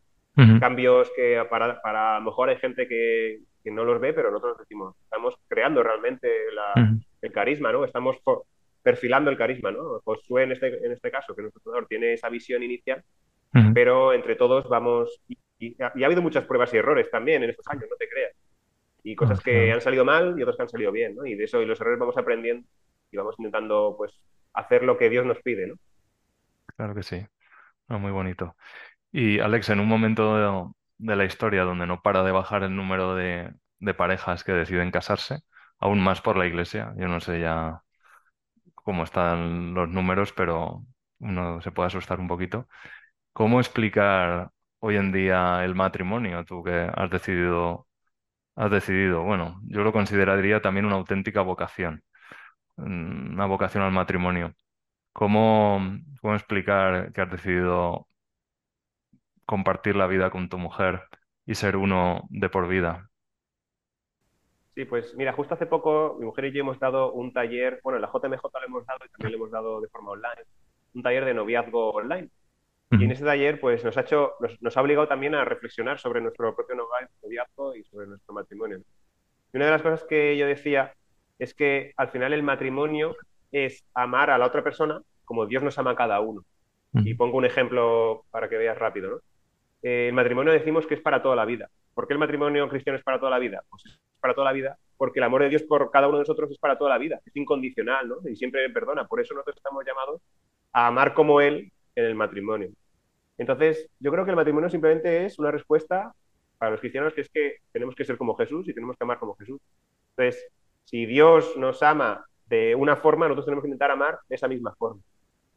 cambios 0.59 1.11
que 1.15 1.45
para, 1.51 1.81
para, 1.81 2.17
a 2.17 2.19
lo 2.19 2.27
mejor 2.27 2.49
hay 2.49 2.57
gente 2.57 2.87
que, 2.89 3.41
que, 3.63 3.71
no 3.71 3.85
los 3.85 4.01
ve, 4.01 4.13
pero 4.13 4.31
nosotros 4.31 4.59
decimos, 4.59 4.97
estamos 5.03 5.35
creando 5.49 5.83
realmente 5.83 6.29
el 7.23 7.33
carisma, 7.33 7.73
¿no? 7.73 7.85
Estamos 7.85 8.17
perfilando 8.83 9.31
el 9.31 9.37
carisma, 9.37 9.71
¿no? 9.71 10.01
Josué 10.05 10.45
en 10.45 10.53
este, 10.53 10.85
en 10.85 10.93
este 10.93 11.11
caso, 11.11 11.35
que 11.35 11.43
nuestro 11.43 11.61
fundador 11.63 11.87
tiene 11.87 12.15
esa 12.15 12.29
visión 12.29 12.63
inicial, 12.63 13.03
pero 13.75 14.13
entre 14.13 14.37
todos 14.37 14.69
vamos, 14.69 15.21
y, 15.59 15.77
ha 15.83 15.93
habido 16.07 16.23
muchas 16.23 16.45
pruebas 16.45 16.73
y 16.73 16.79
errores 16.79 17.11
también 17.11 17.43
en 17.43 17.51
estos 17.51 17.67
años, 17.69 17.85
no 17.91 17.97
te 17.97 18.09
creas, 18.09 18.33
y 19.03 19.15
cosas 19.15 19.41
que 19.41 19.73
han 19.73 19.81
salido 19.81 20.05
mal 20.05 20.39
y 20.39 20.43
otras 20.43 20.57
que 20.57 20.63
han 20.63 20.69
salido 20.69 20.93
bien, 20.93 21.17
¿no? 21.17 21.27
Y 21.27 21.35
de 21.35 21.45
eso 21.45 21.61
y 21.61 21.67
los 21.67 21.81
errores 21.81 21.99
vamos 21.99 22.17
aprendiendo 22.17 22.67
y 23.11 23.17
vamos 23.17 23.35
intentando, 23.39 23.95
pues, 23.97 24.13
hacer 24.55 24.83
lo 24.85 24.97
que 24.97 25.11
Dios 25.11 25.27
nos 25.27 25.41
pide, 25.43 25.67
¿no? 25.67 25.75
Claro 26.77 26.95
que 26.95 27.03
sí, 27.03 27.27
muy 27.89 28.13
bonito. 28.13 28.57
Y 29.13 29.41
Alex, 29.41 29.71
en 29.71 29.81
un 29.81 29.89
momento 29.89 30.73
de, 30.99 31.17
la 31.17 31.25
historia 31.25 31.65
donde 31.65 31.87
no 31.87 32.03
para 32.03 32.23
de 32.23 32.33
bajar 32.33 32.63
el 32.63 32.77
número 32.77 33.15
de, 33.15 33.53
de 33.79 33.95
parejas 33.95 34.45
que 34.45 34.53
deciden 34.53 34.91
casarse, 34.91 35.41
aún 35.79 36.01
más 36.03 36.21
por 36.21 36.37
la 36.37 36.47
iglesia, 36.47 36.95
yo 36.97 37.09
no 37.09 37.21
sé 37.21 37.41
ya 37.41 37.83
cómo 38.75 39.05
están 39.05 39.75
los 39.75 39.89
números, 39.89 40.33
pero 40.33 40.85
uno 41.19 41.61
se 41.63 41.73
puede 41.73 41.89
asustar 41.89 42.21
un 42.21 42.29
poquito. 42.29 42.69
¿Cómo 43.33 43.61
explicar 43.61 44.51
hoy 44.81 44.97
en 44.97 45.13
día 45.13 45.65
el 45.65 45.75
matrimonio, 45.75 46.45
tú 46.45 46.63
que 46.65 46.91
has 46.95 47.11
decidido, 47.11 47.89
has 48.57 48.71
decidido, 48.71 49.23
bueno, 49.25 49.61
yo 49.69 49.83
lo 49.85 49.93
consideraría 49.93 50.63
también 50.63 50.87
una 50.87 50.97
auténtica 50.97 51.43
vocación, 51.43 52.05
mm, 52.77 53.35
una 53.35 53.47
vocación 53.47 53.85
al 53.85 53.93
matrimonio. 53.93 54.55
¿Cómo, 55.13 55.81
cómo 56.23 56.35
explicar 56.37 57.13
que 57.13 57.23
has 57.23 57.31
decidido 57.31 58.09
compartir 59.51 59.97
la 59.97 60.07
vida 60.07 60.31
con 60.31 60.49
tu 60.49 60.59
mujer 60.59 61.03
y 61.45 61.57
ser 61.57 61.77
uno 61.77 62.23
de 62.31 62.49
por 62.49 62.69
vida? 62.69 63.11
Sí, 64.77 64.85
pues 64.85 65.13
mira, 65.17 65.33
justo 65.33 65.55
hace 65.55 65.67
poco 65.67 66.17
mi 66.21 66.25
mujer 66.25 66.45
y 66.45 66.53
yo 66.53 66.61
hemos 66.61 66.79
dado 66.79 67.13
un 67.13 67.33
taller, 67.33 67.81
bueno, 67.83 67.97
en 67.97 68.03
la 68.03 68.13
JMJ 68.13 68.43
lo 68.45 68.67
hemos 68.67 68.87
dado 68.87 69.01
y 69.05 69.09
también 69.09 69.33
lo 69.33 69.39
hemos 69.39 69.51
dado 69.51 69.81
de 69.81 69.89
forma 69.89 70.13
online, 70.13 70.45
un 70.95 71.03
taller 71.03 71.25
de 71.25 71.35
noviazgo 71.35 71.91
online. 71.91 72.31
Y 72.93 73.05
en 73.05 73.11
ese 73.13 73.25
taller, 73.25 73.61
pues 73.61 73.85
nos 73.85 73.97
ha 73.97 74.01
hecho, 74.01 74.33
nos, 74.61 74.77
ha 74.77 74.81
obligado 74.81 75.07
también 75.07 75.35
a 75.37 75.45
reflexionar 75.45 75.99
sobre 76.01 76.21
nuestro 76.21 76.55
propio 76.55 76.77
noviazgo 77.23 77.77
y 77.77 77.85
sobre 77.85 78.07
nuestro 78.07 78.35
matrimonio. 78.35 78.79
Y 79.53 79.57
una 79.57 79.67
de 79.67 79.71
las 79.73 79.83
cosas 79.83 80.05
que 80.05 80.37
yo 80.37 80.47
decía 80.47 80.95
es 81.39 81.55
que 81.55 81.93
al 81.97 82.11
final 82.11 82.33
el 82.33 82.43
matrimonio 82.43 83.17
es 83.53 83.85
amar 83.95 84.31
a 84.31 84.39
la 84.39 84.47
otra 84.47 84.65
persona 84.65 85.01
como 85.25 85.47
Dios 85.47 85.63
nos 85.63 85.79
ama 85.79 85.93
a 85.93 85.97
cada 85.97 86.21
uno. 86.21 86.45
Y 86.93 87.15
pongo 87.15 87.39
un 87.39 87.45
ejemplo 87.45 88.25
para 88.31 88.49
que 88.49 88.57
veas 88.57 88.77
rápido, 88.77 89.11
¿no? 89.11 89.19
Eh, 89.83 90.09
el 90.09 90.15
matrimonio 90.15 90.53
decimos 90.53 90.87
que 90.87 90.95
es 90.95 91.01
para 91.01 91.23
toda 91.23 91.37
la 91.37 91.45
vida. 91.45 91.71
¿Por 91.95 92.07
qué 92.07 92.15
el 92.15 92.19
matrimonio 92.19 92.69
cristiano 92.69 92.99
es 92.99 93.05
para 93.05 93.19
toda 93.19 93.31
la 93.31 93.39
vida? 93.39 93.63
Pues 93.69 93.87
es 93.87 94.01
para 94.21 94.35
toda 94.35 94.47
la 94.47 94.53
vida 94.53 94.79
porque 95.01 95.19
el 95.19 95.25
amor 95.25 95.41
de 95.41 95.49
Dios 95.49 95.63
por 95.63 95.91
cada 95.91 96.09
uno 96.09 96.19
de 96.19 96.25
nosotros 96.25 96.51
es 96.51 96.59
para 96.59 96.77
toda 96.77 96.91
la 96.91 96.99
vida, 96.99 97.19
es 97.25 97.35
incondicional, 97.35 98.07
¿no? 98.07 98.17
Y 98.29 98.37
siempre 98.37 98.69
perdona. 98.69 99.07
Por 99.07 99.19
eso 99.19 99.33
nosotros 99.33 99.57
estamos 99.57 99.83
llamados 99.83 100.21
a 100.75 100.89
amar 100.89 101.15
como 101.15 101.41
Él 101.41 101.73
en 101.95 102.05
el 102.05 102.15
matrimonio. 102.15 102.69
Entonces, 103.39 103.89
yo 103.99 104.13
creo 104.13 104.27
que 104.27 104.33
el 104.33 104.37
matrimonio 104.37 104.69
simplemente 104.69 105.25
es 105.25 105.39
una 105.39 105.51
respuesta 105.51 106.13
para 106.59 106.73
los 106.73 106.81
cristianos 106.81 107.15
que 107.15 107.23
es 107.23 107.31
que 107.31 107.61
tenemos 107.73 107.95
que 107.95 108.05
ser 108.05 108.19
como 108.19 108.37
Jesús 108.37 108.69
y 108.69 108.75
tenemos 108.75 108.95
que 108.95 109.05
amar 109.05 109.19
como 109.19 109.35
Jesús. 109.37 109.59
Entonces, 110.11 110.47
si 110.85 111.07
Dios 111.07 111.57
nos 111.57 111.83
ama 111.83 112.27
de 112.45 112.75
una 112.75 112.97
forma, 112.97 113.25
nosotros 113.25 113.47
tenemos 113.47 113.63
que 113.63 113.69
intentar 113.69 113.91
amar 113.91 114.19
de 114.29 114.35
esa 114.35 114.49
misma 114.49 114.75
forma. 114.75 115.01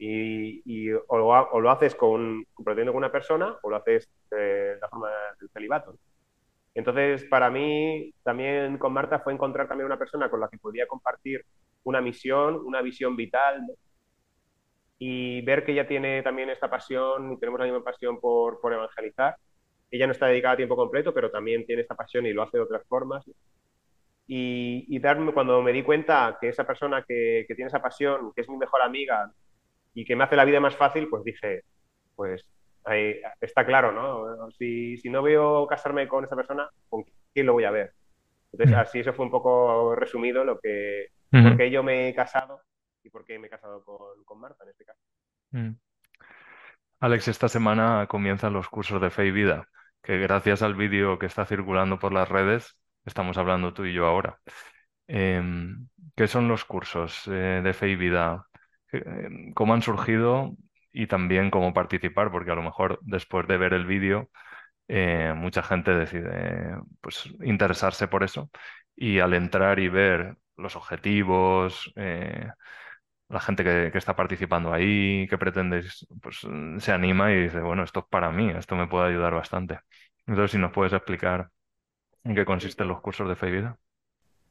Y, 0.06 0.92
o, 0.92 1.60
lo, 1.62 1.72
haces 1.72 1.96
con, 1.96 2.46
comprometiendo 2.54 2.92
con 2.92 2.98
una 2.98 3.12
persona 3.12 3.58
o 3.62 3.70
lo 3.70 3.78
haces 3.78 4.10
de 4.30 4.78
la 4.82 4.90
forma 4.90 5.10
del 5.40 5.50
celibato. 5.50 5.98
Entonces, 6.76 7.24
para 7.26 7.50
mí, 7.50 8.14
también 8.24 8.78
con 8.78 8.92
Marta 8.94 9.20
fue 9.20 9.34
encontrar 9.34 9.68
también 9.68 9.86
una 9.86 10.00
persona 10.00 10.30
con 10.30 10.40
la 10.42 10.50
que 10.50 10.58
podía 10.58 10.88
compartir 10.88 11.46
una 11.84 12.02
misión, 12.02 12.56
una 12.66 12.82
visión 12.82 13.16
vital, 13.16 13.66
y 15.00 15.42
ver 15.42 15.66
que 15.66 15.74
ella 15.74 15.88
tiene 15.88 16.22
también 16.24 16.50
esta 16.50 16.70
pasión 16.70 17.34
y 17.34 17.40
tenemos 17.40 17.60
la 17.60 17.66
misma 17.66 17.84
pasión 17.84 18.20
por, 18.20 18.60
por 18.62 18.74
evangelizar. 18.74 19.36
Ella 19.92 20.08
no 20.08 20.14
está 20.14 20.28
dedicada 20.28 20.56
a 20.56 20.58
tiempo 20.58 20.76
completo, 20.76 21.14
pero 21.14 21.30
también 21.30 21.66
tiene 21.66 21.82
esta 21.82 21.96
pasión 21.96 22.26
y 22.26 22.34
lo 22.34 22.44
hace 22.44 22.58
de 22.58 22.64
otras 22.64 22.86
formas. 22.88 23.26
Y, 24.28 24.86
y 24.88 25.00
darme, 25.00 25.34
cuando 25.34 25.62
me 25.62 25.74
di 25.74 25.84
cuenta 25.84 26.38
que 26.40 26.50
esa 26.50 26.66
persona 26.66 27.04
que, 27.08 27.46
que 27.48 27.56
tiene 27.56 27.68
esa 27.68 27.82
pasión, 27.82 28.32
que 28.34 28.42
es 28.42 28.50
mi 28.50 28.58
mejor 28.58 28.82
amiga 28.82 29.32
y 29.94 30.06
que 30.06 30.16
me 30.16 30.24
hace 30.24 30.36
la 30.36 30.46
vida 30.46 30.60
más 30.60 30.76
fácil, 30.76 31.08
pues 31.10 31.24
dije, 31.24 31.64
pues 32.16 32.46
ahí 32.86 33.16
está 33.40 33.66
claro, 33.66 33.92
¿no? 33.92 34.52
Si, 34.52 34.98
si, 34.98 35.10
no 35.10 35.22
veo 35.22 35.68
casarme 35.68 36.08
con 36.08 36.24
esa 36.26 36.36
persona, 36.36 36.70
¿con 36.90 37.04
quién 37.34 37.46
lo 37.46 37.54
voy 37.54 37.64
a 37.64 37.72
ver? 37.72 37.94
Entonces, 38.52 38.76
así 38.78 39.00
eso 39.00 39.14
fue 39.14 39.26
un 39.26 39.32
poco 39.32 39.96
resumido 39.96 40.44
lo 40.44 40.60
que, 40.60 41.08
por 41.32 41.58
qué 41.58 41.72
yo 41.72 41.82
me 41.82 42.10
he 42.10 42.14
casado 42.14 42.62
y 43.04 43.10
por 43.10 43.26
qué 43.26 43.40
me 43.40 43.48
he 43.48 43.50
casado 43.50 43.84
con, 43.84 44.24
con 44.26 44.40
Marta 44.40 44.64
en 44.64 44.70
este 44.70 44.86
caso. 44.86 45.02
Alex, 47.00 47.28
esta 47.28 47.50
semana 47.50 48.08
comienzan 48.08 48.54
los 48.54 48.70
cursos 48.70 49.02
de 49.02 49.10
Fe 49.10 49.28
y 49.28 49.32
Vida, 49.32 49.68
que 50.02 50.20
gracias 50.20 50.62
al 50.62 50.76
vídeo 50.76 51.20
que 51.20 51.26
está 51.26 51.46
circulando 51.46 52.00
por 52.00 52.14
las 52.14 52.30
redes, 52.30 52.78
estamos 53.06 53.38
hablando 53.38 53.74
tú 53.74 53.86
y 53.86 53.94
yo 53.94 54.06
ahora. 54.06 54.40
Em, 55.08 55.90
¿qué 56.16 56.28
son 56.28 56.48
los 56.48 56.64
cursos 56.64 57.28
eh, 57.28 57.62
de 57.64 57.74
Fe 57.74 57.90
y 57.90 57.96
Vida? 57.96 58.48
Em, 58.94 59.54
¿Cómo 59.54 59.74
han 59.74 59.82
surgido? 59.82 60.56
y 60.94 61.08
también 61.08 61.50
cómo 61.52 61.74
participar, 61.74 62.32
porque 62.32 62.52
a 62.52 62.56
lo 62.56 62.62
mejor 62.64 63.00
después 63.02 63.48
de 63.48 63.58
ver 63.58 63.74
el 63.74 63.86
vídeo 63.86 64.30
eh, 64.88 65.34
mucha 65.36 65.64
gente 65.64 65.92
decide 65.92 66.78
pues, 67.02 67.34
interesarse 67.44 68.08
por 68.08 68.24
eso 68.24 68.50
y 68.96 69.20
al 69.20 69.34
entrar 69.34 69.80
y 69.80 69.90
ver 69.90 70.38
los 70.58 70.76
objetivos, 70.76 71.92
eh, 71.96 72.48
la 73.30 73.40
gente 73.40 73.64
que, 73.64 73.98
está 73.98 74.16
participando 74.16 74.72
ahí, 74.72 75.28
que 75.28 75.38
pretendéis, 75.38 76.06
pues 76.22 76.46
se 76.78 76.92
anima 76.92 77.32
y 77.32 77.44
dice, 77.44 77.60
bueno, 77.62 77.84
esto 77.84 78.02
es 78.02 78.06
para 78.10 78.32
mí, 78.32 78.52
esto 78.52 78.76
me 78.76 78.88
puede 78.88 79.10
ayudar 79.10 79.34
bastante. 79.34 79.80
Entonces, 80.28 80.52
si 80.52 80.58
nos 80.60 80.72
puedes 80.72 80.94
explicar 80.94 81.50
en 82.24 82.36
qué 82.36 82.46
consisten 82.46 82.88
los 82.88 83.02
cursos 83.02 83.28
de 83.28 83.36
Fe 83.36 83.50
y 83.50 83.52
Vida. 83.52 83.78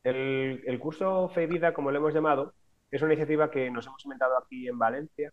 El, 0.02 0.62
el 0.66 0.78
curso 0.80 1.28
Fe 1.28 1.44
y 1.44 1.46
Vida, 1.46 1.72
como 1.72 1.92
lo 1.92 1.98
hemos 1.98 2.12
llamado, 2.12 2.54
es 2.92 3.02
una 3.02 3.14
iniciativa 3.14 3.50
que 3.50 3.70
nos 3.70 3.86
hemos 3.86 4.04
inventado 4.04 4.38
aquí 4.38 4.68
en 4.68 4.78
Valencia 4.78 5.32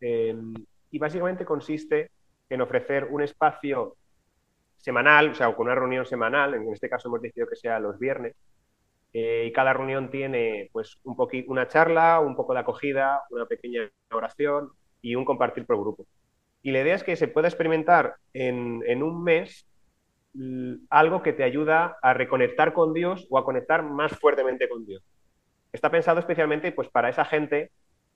Em, 0.00 0.54
y 0.90 0.98
básicamente 0.98 1.44
consiste 1.44 2.10
en 2.48 2.60
ofrecer 2.62 3.04
un 3.04 3.22
espacio 3.22 3.96
semanal, 4.78 5.30
o 5.30 5.34
sea, 5.34 5.54
con 5.54 5.66
una 5.66 5.74
reunión 5.74 6.06
semanal, 6.06 6.54
en 6.54 6.72
este 6.72 6.88
caso 6.88 7.08
hemos 7.08 7.20
decidido 7.20 7.48
que 7.48 7.56
sea 7.56 7.78
los 7.78 7.98
viernes, 7.98 8.34
eh, 9.12 9.44
y 9.46 9.52
cada 9.52 9.72
reunión 9.72 10.10
tiene 10.10 10.70
pues 10.72 10.98
un 11.04 11.16
una 11.48 11.68
charla, 11.68 12.20
un 12.20 12.34
poco 12.34 12.54
de 12.54 12.60
acogida, 12.60 13.22
una 13.30 13.46
pequeña 13.46 13.90
oración 14.10 14.70
y 15.02 15.14
un 15.14 15.24
compartir 15.24 15.66
por 15.66 15.78
grupo. 15.78 16.06
Y 16.62 16.72
la 16.72 16.80
idea 16.80 16.94
es 16.94 17.04
que 17.04 17.16
se 17.16 17.28
pueda 17.28 17.48
experimentar 17.48 18.16
en, 18.32 18.82
en 18.86 19.02
un 19.02 19.22
mes 19.22 19.66
algo 20.90 21.22
que 21.22 21.32
te 21.32 21.42
ayuda 21.42 21.98
a 22.02 22.14
reconectar 22.14 22.72
con 22.72 22.94
Dios 22.94 23.26
o 23.30 23.38
a 23.38 23.44
conectar 23.44 23.82
más 23.82 24.12
fuertemente 24.18 24.68
con 24.68 24.86
Dios. 24.86 25.02
Está 25.72 25.90
pensado 25.90 26.20
especialmente 26.20 26.72
pues, 26.72 26.88
para 26.88 27.08
esa 27.08 27.24
gente 27.24 27.70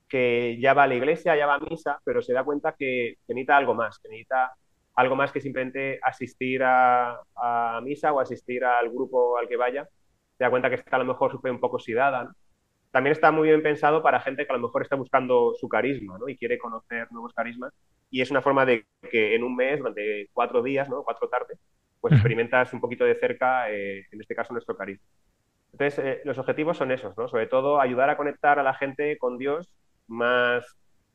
que 0.08 0.58
ya 0.60 0.74
va 0.74 0.84
a 0.84 0.86
la 0.86 0.94
iglesia, 0.94 1.36
ya 1.36 1.46
va 1.46 1.54
a 1.54 1.58
misa, 1.58 2.00
pero 2.04 2.22
se 2.22 2.32
da 2.32 2.44
cuenta 2.44 2.74
que, 2.78 3.16
necesita 3.28 3.56
algo 3.56 3.74
más, 3.74 3.98
que 3.98 4.08
necesita 4.08 4.52
algo 4.94 5.16
más 5.16 5.32
que 5.32 5.40
simplemente 5.40 5.98
asistir 6.02 6.62
a, 6.64 7.20
misa 7.82 8.12
o 8.12 8.20
asistir 8.20 8.64
al 8.64 8.90
grupo 8.90 9.36
al 9.38 9.48
que 9.48 9.56
vaya. 9.56 9.88
Se 10.36 10.44
da 10.44 10.50
cuenta 10.50 10.68
que 10.68 10.76
está 10.76 10.96
a 10.96 10.98
lo 11.00 11.04
mejor 11.04 11.32
súper 11.32 11.52
un 11.52 11.60
poco 11.60 11.76
oxidada. 11.76 12.32
También 12.90 13.12
está 13.12 13.32
muy 13.32 13.48
bien 13.48 13.62
pensado 13.62 14.02
para 14.02 14.20
gente 14.20 14.46
que 14.46 14.52
a 14.52 14.56
lo 14.56 14.62
mejor 14.62 14.82
está 14.82 14.94
buscando 14.94 15.52
su 15.58 15.68
carisma 15.68 16.16
¿no? 16.18 16.28
y 16.28 16.36
quiere 16.36 16.58
conocer 16.58 17.10
nuevos 17.10 17.32
carismas. 17.32 17.72
Y 18.10 18.20
es 18.20 18.30
una 18.30 18.40
forma 18.40 18.64
de 18.64 18.86
que 19.10 19.34
en 19.34 19.42
un 19.42 19.56
mes, 19.56 19.78
durante 19.78 20.28
cuatro 20.32 20.62
días, 20.62 20.88
¿no? 20.88 21.02
cuatro 21.02 21.28
tardes, 21.28 21.58
pues 22.00 22.14
experimentas 22.14 22.72
un 22.72 22.80
poquito 22.80 23.04
de 23.04 23.16
cerca, 23.16 23.68
eh, 23.72 24.06
en 24.12 24.20
este 24.20 24.36
caso, 24.36 24.52
nuestro 24.52 24.76
carisma. 24.76 25.04
Entonces, 25.74 26.04
eh, 26.04 26.20
los 26.24 26.38
objetivos 26.38 26.76
son 26.76 26.92
esos, 26.92 27.18
¿no? 27.18 27.26
Sobre 27.26 27.48
todo, 27.48 27.80
ayudar 27.80 28.08
a 28.08 28.16
conectar 28.16 28.60
a 28.60 28.62
la 28.62 28.74
gente 28.74 29.18
con 29.18 29.38
Dios 29.38 29.68
más, 30.06 30.64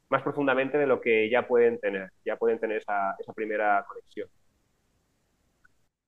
más 0.10 0.22
profundamente 0.22 0.78
de 0.78 0.86
lo 0.86 1.00
que 1.00 1.30
ya 1.30 1.48
pueden 1.48 1.80
tener, 1.80 2.12
ya 2.26 2.36
pueden 2.36 2.60
tener 2.60 2.80
esa, 2.80 3.15
esa 3.17 3.32
primera 3.32 3.86
conexión. 3.88 4.28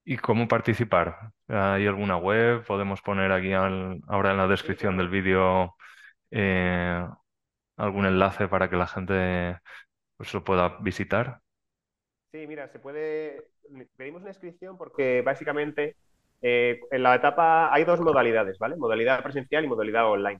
¿Y 0.04 0.18
cómo 0.18 0.50
participar? 0.50 1.32
¿Hay 1.48 1.88
alguna 1.88 2.18
web? 2.18 2.66
¿Podemos 2.66 3.02
poner 3.02 3.32
aquí 3.32 3.54
ahora 3.54 4.32
en 4.32 4.38
la 4.38 4.48
descripción 4.48 4.98
del 4.98 5.08
vídeo 5.08 5.76
eh, 6.30 7.08
algún 7.78 8.06
enlace 8.06 8.50
para 8.50 8.70
que 8.70 8.76
la 8.76 8.88
gente 8.88 9.60
pues, 10.18 10.34
lo 10.34 10.44
pueda 10.44 10.78
visitar? 10.82 11.40
Sí, 12.34 12.48
mira, 12.48 12.68
se 12.68 12.80
puede. 12.80 13.48
Pedimos 13.96 14.24
una 14.24 14.32
inscripción 14.32 14.78
porque 14.78 15.22
básicamente 15.22 15.96
eh, 16.42 16.80
en 16.92 17.04
la 17.04 17.16
etapa 17.16 17.74
hay 17.74 17.84
dos 17.84 18.00
modalidades, 18.02 18.58
¿vale? 18.58 18.76
Modalidad 18.76 19.22
presencial 19.22 19.64
y 19.64 19.68
modalidad 19.68 20.10
online 20.10 20.40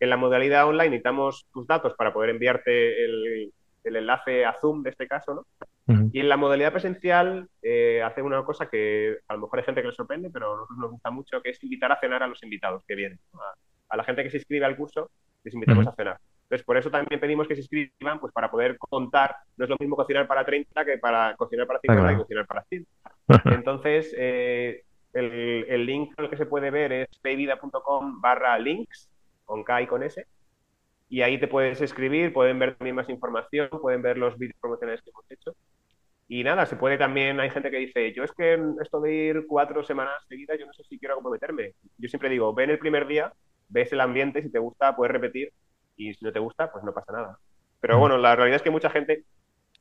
En 0.00 0.10
la 0.10 0.16
modalidad 0.16 0.66
online 0.66 0.90
necesitamos 0.90 1.46
tus 1.52 1.66
datos 1.66 1.94
para 1.94 2.12
poder 2.12 2.30
enviarte 2.30 3.04
el, 3.04 3.52
el 3.84 3.96
enlace 3.96 4.44
a 4.44 4.56
Zoom 4.60 4.82
de 4.82 4.90
este 4.90 5.06
caso, 5.06 5.34
¿no? 5.34 5.46
Y 6.12 6.20
en 6.20 6.28
la 6.28 6.36
modalidad 6.36 6.72
presencial 6.72 7.48
eh, 7.60 8.02
hace 8.02 8.22
una 8.22 8.42
cosa 8.44 8.66
que 8.66 9.18
a 9.28 9.34
lo 9.34 9.40
mejor 9.40 9.58
hay 9.58 9.64
gente 9.64 9.82
que 9.82 9.88
le 9.88 9.94
sorprende, 9.94 10.30
pero 10.30 10.52
a 10.52 10.56
nosotros 10.56 10.78
nos 10.78 10.90
gusta 10.92 11.10
mucho, 11.10 11.42
que 11.42 11.50
es 11.50 11.62
invitar 11.62 11.92
a 11.92 12.00
cenar 12.00 12.22
a 12.22 12.28
los 12.28 12.42
invitados 12.42 12.82
que 12.86 12.94
vienen. 12.94 13.18
A, 13.90 13.96
la 13.96 14.04
gente 14.04 14.22
que 14.22 14.30
se 14.30 14.38
inscribe 14.38 14.64
al 14.64 14.76
curso, 14.76 15.10
les 15.44 15.52
invitamos 15.52 15.86
a 15.86 15.92
cenar. 15.92 16.18
Entonces, 16.44 16.64
por 16.64 16.78
eso 16.78 16.90
también 16.90 17.20
pedimos 17.20 17.46
que 17.46 17.54
se 17.54 17.60
inscriban, 17.60 18.20
pues 18.20 18.32
para 18.32 18.50
poder 18.50 18.78
contar, 18.78 19.36
no 19.56 19.64
es 19.64 19.70
lo 19.70 19.76
mismo 19.78 19.96
cocinar 19.96 20.26
para 20.26 20.46
30 20.46 20.84
que 20.84 20.98
para 20.98 21.34
cocinar 21.36 21.66
para 21.66 21.80
50 21.80 22.12
y 22.12 22.16
cocinar 22.16 22.46
para 22.46 22.62
100. 22.62 22.86
Entonces, 23.44 24.14
eh, 24.16 24.84
el, 25.12 25.66
el, 25.68 25.86
link 25.86 26.14
al 26.16 26.30
que 26.30 26.36
se 26.36 26.46
puede 26.46 26.70
ver 26.70 26.92
es 26.92 27.08
payvida.com 27.20 28.20
barra 28.20 28.58
links, 28.58 29.08
con 29.44 29.64
K 29.64 29.82
y 29.82 29.86
con 29.86 30.02
S, 30.02 30.26
y 31.08 31.20
ahí 31.20 31.38
te 31.38 31.48
puedes 31.48 31.80
escribir, 31.80 32.32
pueden 32.32 32.58
ver 32.58 32.76
también 32.76 32.96
más 32.96 33.08
información, 33.10 33.68
pueden 33.68 34.00
ver 34.00 34.16
los 34.16 34.38
vídeos 34.38 34.56
promocionales 34.60 35.02
que 35.02 35.10
hemos 35.10 35.30
hecho. 35.30 35.54
Y 36.26 36.42
nada, 36.42 36.64
se 36.64 36.76
puede 36.76 36.96
también, 36.96 37.38
hay 37.38 37.50
gente 37.50 37.70
que 37.70 37.76
dice, 37.76 38.14
yo 38.14 38.24
es 38.24 38.32
que 38.32 38.58
esto 38.80 39.00
de 39.00 39.12
ir 39.12 39.46
cuatro 39.46 39.84
semanas 39.84 40.14
seguidas, 40.26 40.58
yo 40.58 40.64
no 40.64 40.72
sé 40.72 40.82
si 40.84 40.98
quiero 40.98 41.16
comprometerme. 41.16 41.74
Yo 41.98 42.08
siempre 42.08 42.30
digo, 42.30 42.54
ven 42.54 42.70
el 42.70 42.78
primer 42.78 43.06
día, 43.06 43.30
ves 43.68 43.92
el 43.92 44.00
ambiente, 44.00 44.42
si 44.42 44.50
te 44.50 44.58
gusta, 44.58 44.96
puedes 44.96 45.12
repetir, 45.12 45.52
y 45.96 46.14
si 46.14 46.24
no 46.24 46.32
te 46.32 46.38
gusta, 46.38 46.72
pues 46.72 46.82
no 46.82 46.94
pasa 46.94 47.12
nada. 47.12 47.38
Pero 47.80 47.98
bueno, 47.98 48.16
la 48.16 48.34
realidad 48.34 48.56
es 48.56 48.62
que 48.62 48.70
mucha 48.70 48.88
gente 48.88 49.24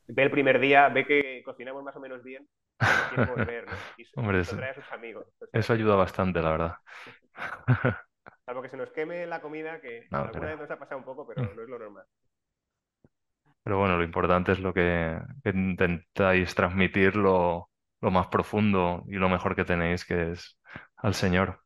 ve 0.08 0.24
el 0.24 0.32
primer 0.32 0.60
día, 0.60 0.89
ve 0.89 1.06
que 1.06 1.41
cocinamos 1.46 1.82
más 1.84 1.96
o 1.96 2.02
menos 2.02 2.22
bien, 2.24 2.46
quiere 3.10 3.26
volver, 3.26 3.65
Y 3.98 4.06
Hombre, 4.15 4.39
eso, 4.39 4.58
a 4.58 4.74
sus 4.74 4.91
amigos. 4.91 5.26
eso 5.52 5.74
ayuda 5.74 5.96
bastante, 5.96 6.41
la 6.41 6.52
verdad. 6.52 6.76
Salvo 8.46 8.62
que 8.62 8.70
se 8.70 8.78
nos 8.78 8.91
queme 8.91 9.26
la 9.28 9.41
comida, 9.41 9.80
que 9.80 10.08
alguna 10.12 10.48
vez 10.48 10.60
nos 10.60 10.72
ha 10.72 10.80
pasado 10.80 10.98
un 10.98 11.06
poco, 11.06 11.28
pero 11.28 11.41
no 11.56 11.62
es 11.62 11.70
lo 11.70 11.80
normal. 11.80 12.06
Pero 13.63 13.78
bueno, 13.78 13.98
lo 13.98 14.04
importante 14.04 14.52
es 14.54 14.60
lo 14.60 14.74
que, 14.74 15.20
intentáis 15.46 16.56
transmitir 16.56 17.15
lo, 17.15 17.70
más 18.02 18.28
profundo 18.28 19.04
y 19.08 19.15
lo 19.15 19.30
mejor 19.30 19.56
que 19.56 19.65
tenéis, 19.65 20.04
que 20.04 20.32
es 20.32 20.60
al 20.98 21.13
Señor. 21.13 21.62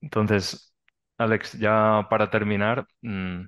Entonces, 0.00 0.74
Alex, 1.18 1.52
ya 1.52 2.06
para 2.10 2.30
terminar, 2.30 2.86
mm, 3.02 3.44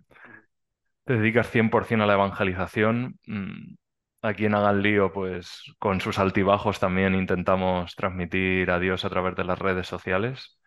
te 1.05 1.15
dedicas 1.15 1.51
100% 1.51 2.05
a 2.05 2.07
la 2.07 2.15
evangelización. 2.15 3.19
Mm, 3.27 3.75
aquí 4.23 4.47
en 4.47 4.55
Hagan 4.55 4.83
Lío, 4.83 5.13
pues 5.13 5.63
con 5.79 6.01
sus 6.01 6.19
altibajos 6.19 6.81
también 6.81 7.15
intentamos 7.15 7.95
transmitir 7.97 8.71
a 8.71 8.79
Dios 8.79 9.05
a 9.05 9.11
través 9.11 9.37
de 9.37 9.45
las 9.45 9.59
redes 9.59 9.87
sociales. 9.87 10.59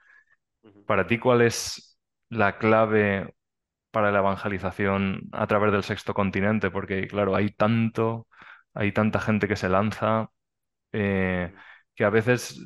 Para 0.85 1.07
ti, 1.07 1.19
¿cuál 1.19 1.41
es 1.41 1.99
la 2.29 2.57
clave 2.57 3.33
para 3.91 4.11
la 4.11 4.19
evangelización 4.19 5.23
a 5.31 5.47
través 5.47 5.71
del 5.71 5.83
sexto 5.83 6.13
continente? 6.13 6.71
Porque, 6.71 7.07
claro, 7.07 7.35
hay 7.35 7.51
tanto, 7.51 8.27
hay 8.73 8.91
tanta 8.91 9.19
gente 9.21 9.47
que 9.47 9.55
se 9.55 9.69
lanza, 9.69 10.29
eh, 10.93 11.53
que 11.95 12.05
a 12.05 12.09
veces 12.09 12.61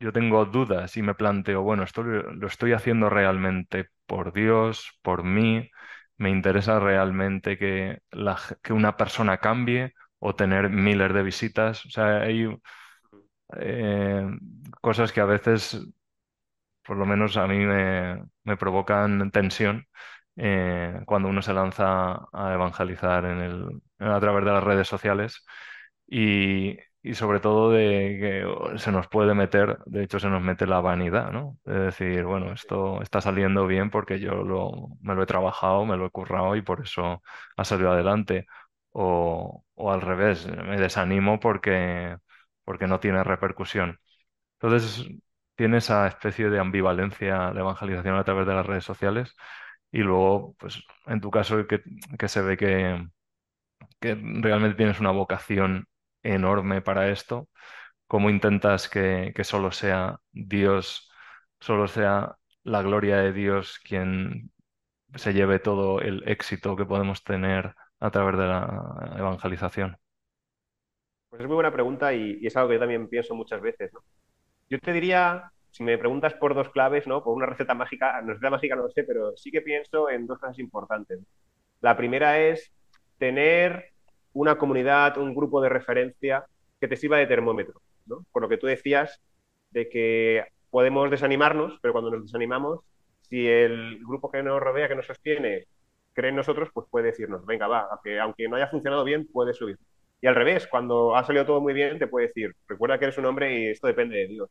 yo 0.00 0.12
tengo 0.12 0.44
dudas 0.46 0.96
y 0.96 1.02
me 1.02 1.14
planteo, 1.14 1.62
bueno, 1.62 1.82
esto 1.84 2.02
lo 2.02 2.46
estoy 2.46 2.72
haciendo 2.72 3.10
realmente 3.10 3.88
por 4.06 4.32
Dios, 4.32 4.98
por 5.02 5.24
mí, 5.24 5.70
me 6.16 6.30
interesa 6.30 6.78
realmente 6.80 7.58
que, 7.58 8.00
que 8.62 8.72
una 8.72 8.96
persona 8.96 9.38
cambie 9.38 9.94
o 10.26 10.34
tener 10.34 10.70
miles 10.70 11.12
de 11.14 11.22
visitas. 11.22 11.84
O 11.86 11.90
sea, 11.90 12.22
hay 12.22 12.48
eh, 13.58 14.26
cosas 14.80 15.12
que 15.12 15.20
a 15.20 15.26
veces 15.26 15.86
por 16.84 16.96
lo 16.96 17.06
menos 17.06 17.36
a 17.36 17.46
mí 17.46 17.58
me, 17.58 18.56
provocan 18.58 19.30
tensión 19.30 19.86
eh, 20.36 21.00
cuando 21.06 21.28
uno 21.28 21.42
se 21.42 21.54
lanza 21.54 22.28
a 22.32 22.54
evangelizar 22.54 23.24
en 23.26 23.40
el, 23.40 23.82
a 23.98 24.20
través 24.20 24.44
de 24.44 24.52
las 24.52 24.64
redes 24.64 24.88
sociales 24.88 25.44
y, 26.06 26.76
sobre 27.14 27.40
todo 27.40 27.70
de 27.70 28.18
que 28.72 28.78
se 28.78 28.92
nos 28.92 29.08
puede 29.08 29.34
meter, 29.34 29.78
de 29.86 30.04
hecho 30.04 30.18
se 30.20 30.28
nos 30.28 30.42
mete 30.42 30.66
la 30.66 30.80
vanidad, 30.80 31.32
¿no? 31.32 31.58
De 31.64 31.78
decir, 31.80 32.24
bueno, 32.24 32.52
esto 32.52 33.02
está 33.02 33.20
saliendo 33.20 33.66
bien 33.66 33.90
porque 33.90 34.18
yo 34.20 34.42
lo, 34.44 34.88
me 35.02 35.14
lo 35.14 35.22
he 35.22 35.26
trabajado, 35.26 35.84
me 35.86 35.96
lo 35.98 36.06
he 36.06 36.10
currado 36.10 36.56
y 36.56 36.62
por 36.62 36.82
eso 36.82 37.22
ha 37.56 37.64
salido 37.64 37.92
adelante. 37.92 38.46
O, 38.94 39.64
o 39.76 39.92
al 39.92 40.02
revés, 40.02 40.46
me 40.48 40.78
desanimo 40.80 41.40
porque, 41.40 42.16
porque 42.64 42.86
no 42.88 43.00
tiene 43.00 43.24
repercusión. 43.24 44.00
Entonces, 44.60 45.06
tiene 45.56 45.78
esa 45.78 46.06
especie 46.08 46.50
de 46.50 46.58
ambivalencia 46.60 47.52
de 47.52 47.60
evangelización 47.60 48.16
a 48.16 48.24
través 48.24 48.46
de 48.46 48.54
las 48.54 48.66
redes 48.66 48.84
sociales 48.84 49.34
y 49.92 50.00
luego, 50.00 50.54
pues 50.58 50.82
en 51.06 51.20
tu 51.20 51.30
caso, 51.30 51.66
que, 51.66 51.82
que 52.18 52.28
se 52.28 52.42
ve 52.42 52.56
que, 52.56 53.06
que 54.00 54.14
realmente 54.14 54.76
tienes 54.76 55.00
una 55.00 55.10
vocación 55.10 55.86
enorme 56.22 56.82
para 56.82 57.10
esto, 57.10 57.48
¿cómo 58.06 58.30
intentas 58.30 58.88
que, 58.88 59.32
que 59.36 59.44
solo 59.44 59.72
sea 59.72 60.20
Dios, 60.32 61.10
solo 61.60 61.88
sea 61.88 62.36
la 62.64 62.82
gloria 62.82 63.18
de 63.18 63.32
Dios 63.32 63.80
quien 63.84 64.52
se 65.16 65.34
lleve 65.34 65.58
todo 65.60 66.00
el 66.00 66.22
éxito 66.28 66.76
que 66.76 66.86
podemos 66.86 67.24
tener 67.24 67.74
a 68.04 68.10
través 68.10 68.36
de 68.36 68.46
la 68.46 69.14
evangelización? 69.16 69.96
Pues 71.30 71.40
es 71.40 71.48
muy 71.48 71.54
buena 71.54 71.72
pregunta 71.72 72.12
y, 72.12 72.46
es 72.46 72.54
algo 72.56 72.68
que 72.68 72.74
yo 72.74 72.80
también 72.80 73.08
pienso 73.08 73.34
muchas 73.34 73.62
veces. 73.62 73.92
Yo 74.68 74.78
te 74.78 74.92
diría, 74.92 75.50
si 75.70 75.82
me 75.82 75.96
preguntas 75.96 76.34
por 76.34 76.54
dos 76.54 76.68
claves, 76.68 77.06
¿no? 77.06 77.24
Por 77.24 77.34
una 77.34 77.46
receta 77.46 77.72
mágica, 77.72 78.20
no 78.20 78.34
receta 78.34 78.50
mágica 78.50 78.76
no 78.76 78.82
lo 78.82 78.90
sé, 78.90 79.04
pero 79.04 79.34
sí 79.36 79.50
que 79.50 79.62
pienso 79.62 80.10
en 80.10 80.26
dos 80.26 80.38
cosas 80.38 80.58
importantes. 80.58 81.20
La 81.80 81.96
primera 81.96 82.38
es 82.38 82.70
tener 83.18 83.92
una 84.34 84.58
comunidad, 84.58 85.16
un 85.16 85.34
grupo 85.34 85.62
de 85.62 85.70
referencia 85.70 86.44
que 86.78 86.88
te 86.88 86.96
sirva 86.96 87.16
de 87.16 87.26
termómetro, 87.26 87.80
¿no? 88.04 88.26
Por 88.32 88.42
lo 88.42 88.50
que 88.50 88.58
tú 88.58 88.66
decías 88.66 89.18
de 89.70 89.88
que 89.88 90.44
podemos 90.68 91.10
desanimarnos, 91.10 91.78
pero 91.80 91.92
cuando 91.92 92.10
nos 92.10 92.24
desanimamos, 92.24 92.80
si 93.22 93.48
el 93.48 93.98
grupo 94.04 94.30
que 94.30 94.42
nos 94.42 94.60
rodea, 94.60 94.88
que 94.88 94.94
nos 94.94 95.06
sostiene, 95.06 95.66
cree 96.14 96.30
en 96.30 96.36
nosotros, 96.36 96.70
pues 96.72 96.86
puede 96.90 97.06
decirnos, 97.06 97.44
venga, 97.44 97.66
va, 97.66 97.88
aunque, 97.90 98.18
aunque 98.20 98.48
no 98.48 98.56
haya 98.56 98.68
funcionado 98.68 99.04
bien, 99.04 99.26
puede 99.26 99.52
subir. 99.52 99.78
Y 100.22 100.26
al 100.26 100.34
revés, 100.34 100.66
cuando 100.66 101.14
ha 101.16 101.24
salido 101.24 101.44
todo 101.44 101.60
muy 101.60 101.74
bien, 101.74 101.98
te 101.98 102.06
puede 102.06 102.28
decir, 102.28 102.54
recuerda 102.66 102.98
que 102.98 103.04
eres 103.06 103.18
un 103.18 103.26
hombre 103.26 103.58
y 103.58 103.68
esto 103.68 103.86
depende 103.86 104.16
de 104.16 104.28
Dios. 104.28 104.50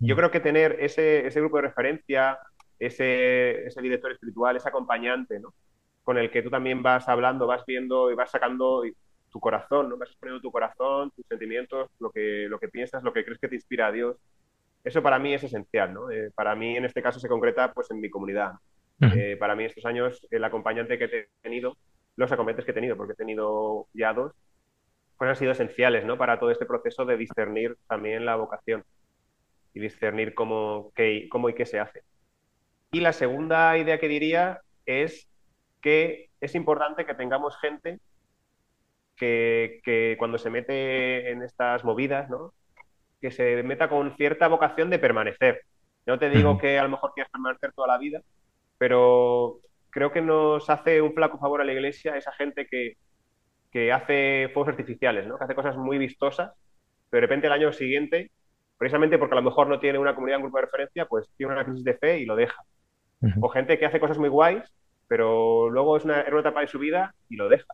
Yo 0.00 0.16
creo 0.16 0.32
que 0.32 0.40
tener 0.40 0.78
ese, 0.80 1.26
ese 1.26 1.38
grupo 1.40 1.58
de 1.58 1.62
referencia, 1.68 2.38
ese, 2.80 3.64
ese, 3.66 3.80
director 3.80 4.10
espiritual, 4.10 4.56
ese 4.56 4.68
acompañante, 4.68 5.38
¿no? 5.38 5.54
Con 6.02 6.18
el 6.18 6.30
que 6.32 6.42
tú 6.42 6.50
también 6.50 6.82
vas 6.82 7.08
hablando, 7.08 7.46
vas 7.46 7.64
viendo 7.64 8.10
y 8.10 8.16
vas 8.16 8.32
sacando 8.32 8.82
tu 9.30 9.38
corazón, 9.38 9.88
¿no? 9.88 9.96
Vas 9.96 10.10
exponiendo 10.10 10.42
tu 10.42 10.50
corazón, 10.50 11.12
tus 11.12 11.24
sentimientos, 11.28 11.88
lo 12.00 12.10
que, 12.10 12.46
lo 12.48 12.58
que 12.58 12.68
piensas, 12.68 13.04
lo 13.04 13.12
que 13.12 13.24
crees 13.24 13.38
que 13.38 13.48
te 13.48 13.54
inspira 13.54 13.86
a 13.86 13.92
Dios. 13.92 14.16
Eso 14.82 15.00
para 15.02 15.20
mí 15.20 15.32
es 15.32 15.44
esencial, 15.44 15.94
¿no? 15.94 16.10
Eh, 16.10 16.32
para 16.34 16.56
mí 16.56 16.76
en 16.76 16.84
este 16.84 17.02
caso 17.02 17.20
se 17.20 17.28
concreta 17.28 17.72
pues 17.72 17.88
en 17.92 18.00
mi 18.00 18.10
comunidad. 18.10 18.54
Eh, 19.02 19.36
para 19.36 19.56
mí 19.56 19.64
estos 19.64 19.84
años 19.84 20.26
el 20.30 20.44
acompañante 20.44 20.96
que 20.96 21.04
he 21.04 21.28
tenido, 21.42 21.76
los 22.16 22.30
acompañantes 22.30 22.64
que 22.64 22.70
he 22.70 22.74
tenido, 22.74 22.96
porque 22.96 23.14
he 23.14 23.16
tenido 23.16 23.88
ya 23.92 24.12
dos, 24.12 24.32
pues 25.18 25.28
han 25.28 25.36
sido 25.36 25.52
esenciales, 25.52 26.04
¿no? 26.04 26.16
Para 26.16 26.38
todo 26.38 26.50
este 26.50 26.66
proceso 26.66 27.04
de 27.04 27.16
discernir 27.16 27.76
también 27.88 28.24
la 28.24 28.36
vocación 28.36 28.84
y 29.74 29.80
discernir 29.80 30.34
cómo, 30.34 30.92
qué, 30.94 31.28
cómo 31.30 31.48
y 31.48 31.54
qué 31.54 31.66
se 31.66 31.80
hace. 31.80 32.02
Y 32.92 33.00
la 33.00 33.12
segunda 33.12 33.76
idea 33.78 33.98
que 33.98 34.08
diría 34.08 34.60
es 34.86 35.28
que 35.80 36.28
es 36.40 36.54
importante 36.54 37.06
que 37.06 37.14
tengamos 37.14 37.56
gente 37.58 37.98
que, 39.16 39.80
que, 39.84 40.16
cuando 40.18 40.38
se 40.38 40.50
mete 40.50 41.30
en 41.30 41.42
estas 41.42 41.84
movidas, 41.84 42.28
¿no? 42.30 42.52
que 43.22 43.30
se 43.30 43.62
meta 43.62 43.88
con 43.88 44.16
cierta 44.16 44.48
vocación 44.48 44.90
de 44.90 44.98
permanecer. 44.98 45.62
No 46.04 46.18
te 46.18 46.28
digo 46.28 46.58
que 46.58 46.78
a 46.78 46.82
lo 46.82 46.88
mejor 46.90 47.12
quieras 47.14 47.30
permanecer 47.30 47.72
toda 47.72 47.86
la 47.86 47.98
vida, 47.98 48.20
pero 48.82 49.60
creo 49.90 50.10
que 50.10 50.20
nos 50.20 50.68
hace 50.68 51.00
un 51.00 51.14
flaco 51.14 51.38
favor 51.38 51.60
a 51.60 51.64
la 51.64 51.72
iglesia 51.72 52.16
esa 52.16 52.32
gente 52.32 52.66
que, 52.66 52.96
que 53.70 53.92
hace 53.92 54.50
fuegos 54.52 54.70
artificiales, 54.70 55.24
¿no? 55.24 55.38
que 55.38 55.44
hace 55.44 55.54
cosas 55.54 55.76
muy 55.76 55.98
vistosas, 55.98 56.50
pero 57.08 57.20
de 57.20 57.28
repente 57.28 57.46
el 57.46 57.52
año 57.52 57.72
siguiente 57.72 58.32
precisamente 58.76 59.18
porque 59.18 59.34
a 59.34 59.40
lo 59.40 59.44
mejor 59.44 59.68
no 59.68 59.78
tiene 59.78 60.00
una 60.00 60.16
comunidad, 60.16 60.38
un 60.38 60.46
grupo 60.46 60.58
de 60.58 60.64
referencia, 60.64 61.06
pues 61.06 61.30
tiene 61.36 61.52
una 61.52 61.64
crisis 61.64 61.84
de 61.84 61.94
fe 61.94 62.18
y 62.18 62.24
lo 62.24 62.34
deja. 62.34 62.60
O 63.40 63.48
gente 63.50 63.78
que 63.78 63.86
hace 63.86 64.00
cosas 64.00 64.18
muy 64.18 64.28
guays, 64.28 64.64
pero 65.06 65.70
luego 65.70 65.96
es 65.96 66.04
una, 66.04 66.24
una 66.28 66.40
etapa 66.40 66.62
de 66.62 66.66
su 66.66 66.80
vida 66.80 67.14
y 67.28 67.36
lo 67.36 67.48
deja. 67.48 67.72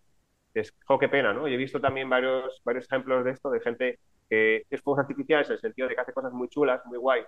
Es, 0.53 0.77
jo, 0.85 0.99
qué 0.99 1.09
pena, 1.09 1.33
¿no? 1.33 1.49
Y 1.49 1.55
he 1.55 1.57
visto 1.57 1.81
también 1.81 2.11
varios, 2.11 2.61
varios 2.67 2.85
ejemplos 2.85 3.25
de 3.25 3.31
esto, 3.31 3.49
de 3.49 3.61
gente 3.61 3.99
que 4.29 4.67
es 4.69 4.83
fuegos 4.83 5.01
artificiales 5.01 5.49
en 5.49 5.55
el 5.55 5.61
sentido 5.61 5.89
de 5.89 5.95
que 5.95 6.03
hace 6.03 6.13
cosas 6.13 6.35
muy 6.35 6.51
chulas, 6.51 6.85
muy 6.85 6.99
guays, 6.99 7.25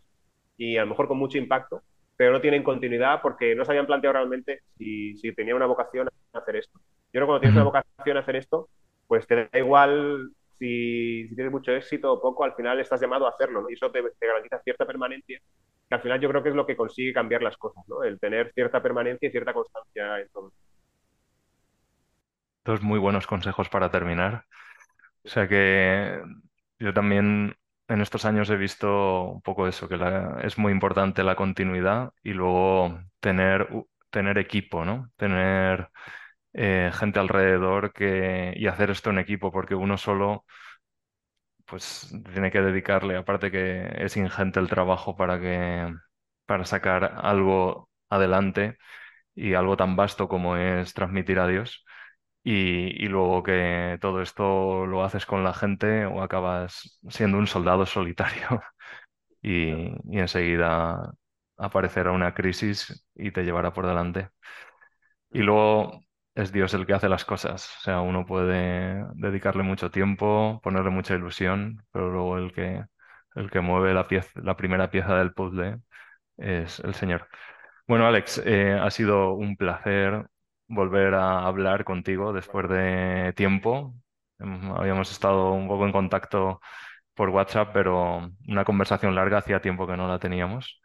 y 0.58 0.76
a 0.76 0.82
lo 0.82 0.88
mejor 0.88 1.08
con 1.08 1.16
mucho 1.16 1.38
impacto, 1.38 1.82
pero 2.20 2.32
no 2.32 2.40
tienen 2.42 2.62
continuidad 2.62 3.22
porque 3.22 3.54
no 3.54 3.64
se 3.64 3.72
habían 3.72 3.86
planteado 3.86 4.12
realmente 4.12 4.60
si, 4.76 5.16
si 5.16 5.32
tenía 5.32 5.56
una 5.56 5.64
vocación 5.64 6.06
a 6.34 6.38
hacer 6.38 6.56
esto. 6.56 6.78
Yo 6.78 7.12
creo 7.12 7.22
que 7.22 7.26
cuando 7.28 7.40
tienes 7.40 7.56
una 7.56 7.64
vocación 7.64 8.16
a 8.18 8.20
hacer 8.20 8.36
esto, 8.36 8.68
pues 9.06 9.26
te 9.26 9.48
da 9.48 9.58
igual 9.58 10.30
si, 10.58 11.30
tienes 11.34 11.50
mucho 11.50 11.72
éxito 11.72 12.12
o 12.12 12.20
poco, 12.20 12.44
al 12.44 12.52
final 12.52 12.78
estás 12.78 13.00
llamado 13.00 13.24
a 13.24 13.30
hacerlo, 13.30 13.62
¿no? 13.62 13.70
Y 13.70 13.72
eso 13.72 13.90
te, 13.90 14.02
garantiza 14.20 14.60
cierta 14.60 14.84
permanencia 14.84 15.40
que 15.88 15.94
al 15.94 16.02
final 16.02 16.20
yo 16.20 16.28
creo 16.28 16.42
que 16.42 16.50
es 16.50 16.54
lo 16.54 16.66
que 16.66 16.76
consigue 16.76 17.14
cambiar 17.14 17.42
las 17.42 17.56
cosas, 17.56 17.82
¿no? 17.88 18.04
El 18.04 18.20
tener 18.20 18.52
cierta 18.52 18.82
permanencia 18.82 19.26
y 19.26 19.32
cierta 19.32 19.54
constancia 19.54 20.20
en 20.20 20.28
todo. 20.28 20.52
Dos 22.66 22.82
muy 22.82 22.98
buenos 22.98 23.26
consejos 23.26 23.70
para 23.70 23.90
terminar. 23.90 24.44
O 25.24 25.28
sea 25.30 25.48
que 25.48 26.20
yo 26.78 26.92
también 26.92 27.56
en 27.90 28.00
estos 28.02 28.24
años 28.24 28.50
he 28.50 28.56
visto 28.56 29.24
un 29.24 29.42
poco 29.42 29.68
eso, 29.68 29.88
que 29.88 29.98
es 30.42 30.58
muy 30.58 30.72
importante 30.72 31.24
la 31.24 31.36
continuidad 31.36 32.12
y 32.22 32.32
luego 32.32 33.00
tener, 33.20 33.68
tener 34.10 34.38
equipo, 34.38 34.84
¿no? 34.84 35.10
Tener 35.16 35.90
eh, 36.54 36.90
gente 36.94 37.20
alrededor 37.20 37.92
que, 37.92 38.54
y 38.56 38.66
hacer 38.68 38.90
esto 38.90 39.10
en 39.10 39.18
equipo, 39.18 39.52
porque 39.52 39.74
uno 39.76 39.98
solo 39.98 40.44
pues 41.66 42.12
tiene 42.32 42.50
que 42.50 42.60
dedicarle, 42.60 43.16
aparte 43.16 43.50
que 43.50 43.88
es 44.04 44.16
ingente 44.16 44.58
el 44.60 44.68
trabajo 44.68 45.16
para 45.16 45.40
que 45.40 45.92
para 46.46 46.64
sacar 46.64 47.14
algo 47.22 47.88
adelante 48.08 48.76
y 49.34 49.54
algo 49.54 49.76
tan 49.76 49.96
vasto 49.96 50.28
como 50.28 50.56
es 50.56 50.94
transmitir 50.94 51.38
a 51.40 51.48
Dios. 51.48 51.84
Y, 52.42 53.06
luego 53.08 53.42
que 53.42 53.98
todo 54.00 54.22
esto 54.22 54.86
lo 54.86 55.04
haces 55.04 55.26
con 55.26 55.44
la 55.44 55.52
gente 55.54 56.06
o 56.06 56.22
acabas 56.22 56.98
siendo 57.08 57.38
un 57.38 57.46
soldado 57.46 57.84
solitario 57.86 58.62
y, 59.42 59.70
y 60.14 60.18
enseguida 60.18 61.12
aparecerá 61.58 62.12
una 62.12 62.34
crisis 62.34 63.06
y 63.14 63.32
te 63.32 63.44
llevará 63.44 63.72
por 63.72 63.86
delante. 63.86 64.30
Y 65.32 65.40
luego 65.40 66.00
es 66.34 66.52
Dios 66.52 66.74
el 66.74 66.86
que 66.86 66.94
hace 66.94 67.08
las 67.08 67.24
cosas. 67.24 67.76
O 67.78 67.80
sea, 67.82 68.00
uno 68.00 68.26
puede 68.26 69.04
dedicarle 69.14 69.62
mucho 69.62 69.90
tiempo, 69.90 70.60
ponerle 70.62 70.90
mucha 70.90 71.14
ilusión, 71.14 71.84
pero 71.92 72.10
luego 72.10 72.38
el 72.38 72.52
que, 72.52 72.84
el 73.34 73.50
que 73.50 73.60
mueve 73.60 73.94
la, 73.94 74.08
pieza, 74.08 74.40
la 74.42 74.56
primera 74.56 74.90
pieza 74.90 75.16
del 75.16 75.32
puzzle 75.32 75.78
es 76.38 76.80
el 76.80 76.94
Señor. 76.94 77.28
Bueno, 77.86 78.06
Alex, 78.06 78.42
eh, 78.46 78.74
ha 78.80 78.90
sido 78.90 79.34
un 79.34 79.56
placer 79.56 80.26
volver 80.70 81.14
a 81.14 81.46
hablar 81.46 81.84
contigo 81.84 82.32
después 82.32 82.68
de 82.68 83.32
tiempo. 83.36 83.94
Em, 84.38 84.72
habíamos 84.72 85.10
estado 85.12 85.52
un 85.52 85.68
poco 85.68 85.84
en 85.86 85.92
contacto 85.92 86.60
por 87.14 87.30
WhatsApp, 87.30 87.70
pero 87.74 88.30
una 88.48 88.64
conversación 88.64 89.14
larga 89.14 89.38
hacía 89.38 89.60
tiempo 89.60 89.86
que 89.86 89.96
no 89.96 90.08
la 90.08 90.18
teníamos. 90.18 90.80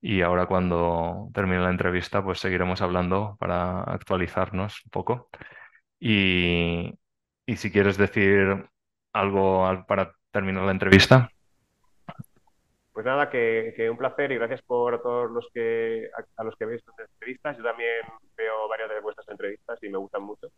Y 0.00 0.22
ahora 0.22 0.46
cuando 0.46 1.30
termine 1.34 1.60
la 1.62 1.70
entrevista, 1.70 2.22
pues 2.24 2.40
seguiremos 2.40 2.80
hablando 2.82 3.36
para 3.38 3.82
actualizarnos 3.82 4.82
un 4.84 4.90
poco. 4.90 5.28
Y, 6.00 6.94
y 7.46 7.56
si 7.56 7.70
quieres 7.70 7.96
decir 7.96 8.68
algo 9.12 9.84
para 9.86 10.14
terminar 10.30 10.64
la 10.64 10.72
entrevista. 10.72 11.30
Pues 12.96 13.04
nada, 13.04 13.28
que, 13.28 13.88
un 13.90 13.98
placer 13.98 14.32
y 14.32 14.36
gracias 14.36 14.62
por 14.62 15.02
todos 15.02 15.30
los 15.30 15.46
que 15.52 16.08
a, 16.36 16.44
los 16.44 16.56
que 16.56 16.64
veis 16.64 16.82
las 16.86 17.10
entrevistas. 17.10 17.58
Yo 17.58 17.62
también 17.62 18.00
veo 18.34 18.66
varias 18.68 18.88
de 18.88 19.00
vuestras 19.00 19.28
entrevistas 19.28 19.78
y 19.82 19.90
me 19.90 19.98
gustan 19.98 20.22
mucho. 20.22 20.48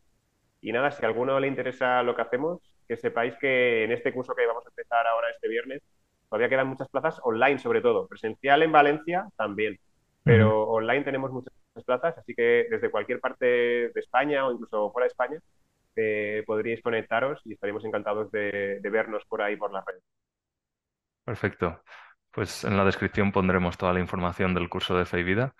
Y 0.60 0.70
nada, 0.70 0.92
si 0.92 1.04
a 1.04 1.08
alguno 1.08 1.40
le 1.40 1.48
interesa 1.48 2.00
lo 2.04 2.14
que 2.14 2.22
hacemos, 2.22 2.60
que 2.86 2.96
sepáis 2.96 3.34
que 3.38 3.82
en 3.82 3.90
este 3.90 4.12
curso 4.12 4.36
que 4.36 4.46
vamos 4.46 4.64
a 4.64 4.68
empezar 4.68 5.04
ahora 5.08 5.30
este 5.30 5.48
viernes, 5.48 5.82
Todavía 6.28 6.48
quedan 6.48 6.68
muchas 6.68 6.88
plazas 6.88 7.18
online, 7.22 7.58
sobre 7.58 7.80
todo. 7.80 8.06
Presencial 8.06 8.62
en 8.62 8.70
Valencia 8.70 9.26
también. 9.36 9.78
Pero 10.24 10.64
online 10.64 11.04
tenemos 11.04 11.30
muchas 11.30 11.54
plazas, 11.86 12.18
así 12.18 12.34
que 12.34 12.66
desde 12.70 12.90
cualquier 12.90 13.18
parte 13.18 13.46
de 13.46 13.92
España 14.00 14.46
o 14.46 14.52
incluso 14.52 14.92
fuera 14.92 15.04
de 15.04 15.08
España 15.08 15.40
eh, 15.96 16.44
podríais 16.46 16.82
conectaros 16.82 17.40
y 17.46 17.54
estaríamos 17.54 17.84
encantados 17.84 18.30
de, 18.30 18.80
vernos 18.92 19.24
por 19.26 19.40
ahí 19.40 19.56
por 19.56 19.72
las 19.72 19.84
redes. 19.86 20.02
Perfecto. 21.24 21.80
Pues 22.32 22.64
en 22.64 22.76
la 22.76 22.84
descripción 22.84 23.32
pondremos 23.32 23.76
toda 23.76 23.92
la 23.92 24.00
información 24.00 24.54
del 24.54 24.68
curso 24.68 24.96
de 24.96 25.04
Fe 25.04 25.20
y 25.20 25.24
Vida. 25.24 25.54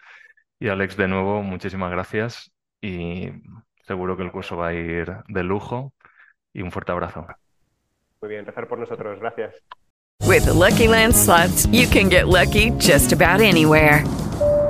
Y 0.61 0.69
Alex, 0.69 0.97
de 0.97 1.09
nuevo, 1.09 1.43
muchísimas 1.43 1.91
gracias 1.91 2.53
y 2.81 3.31
seguro 3.83 4.17
que 4.17 4.23
el 4.23 4.33
curso 4.33 4.57
va 4.57 4.69
a 4.69 4.75
ir 4.75 5.13
de 5.29 5.43
lujo 5.43 5.93
y 6.53 6.63
un 6.63 6.71
fuerte 6.71 6.93
abrazo. 6.93 7.27
Muy 8.21 8.31
bien, 8.31 8.45
rezar 8.45 8.69
por 8.69 8.79
nosotros. 8.79 9.19
Gracias. 9.21 9.55
With 10.27 10.45
the 10.45 10.53
Lucky 10.53 10.89
Land 10.89 11.15
slots, 11.15 11.67
you 11.67 11.87
can 11.87 12.11
get 12.11 12.29
lucky 12.29 12.71
just 12.79 13.13
about 13.13 13.41
anywhere. 13.41 14.05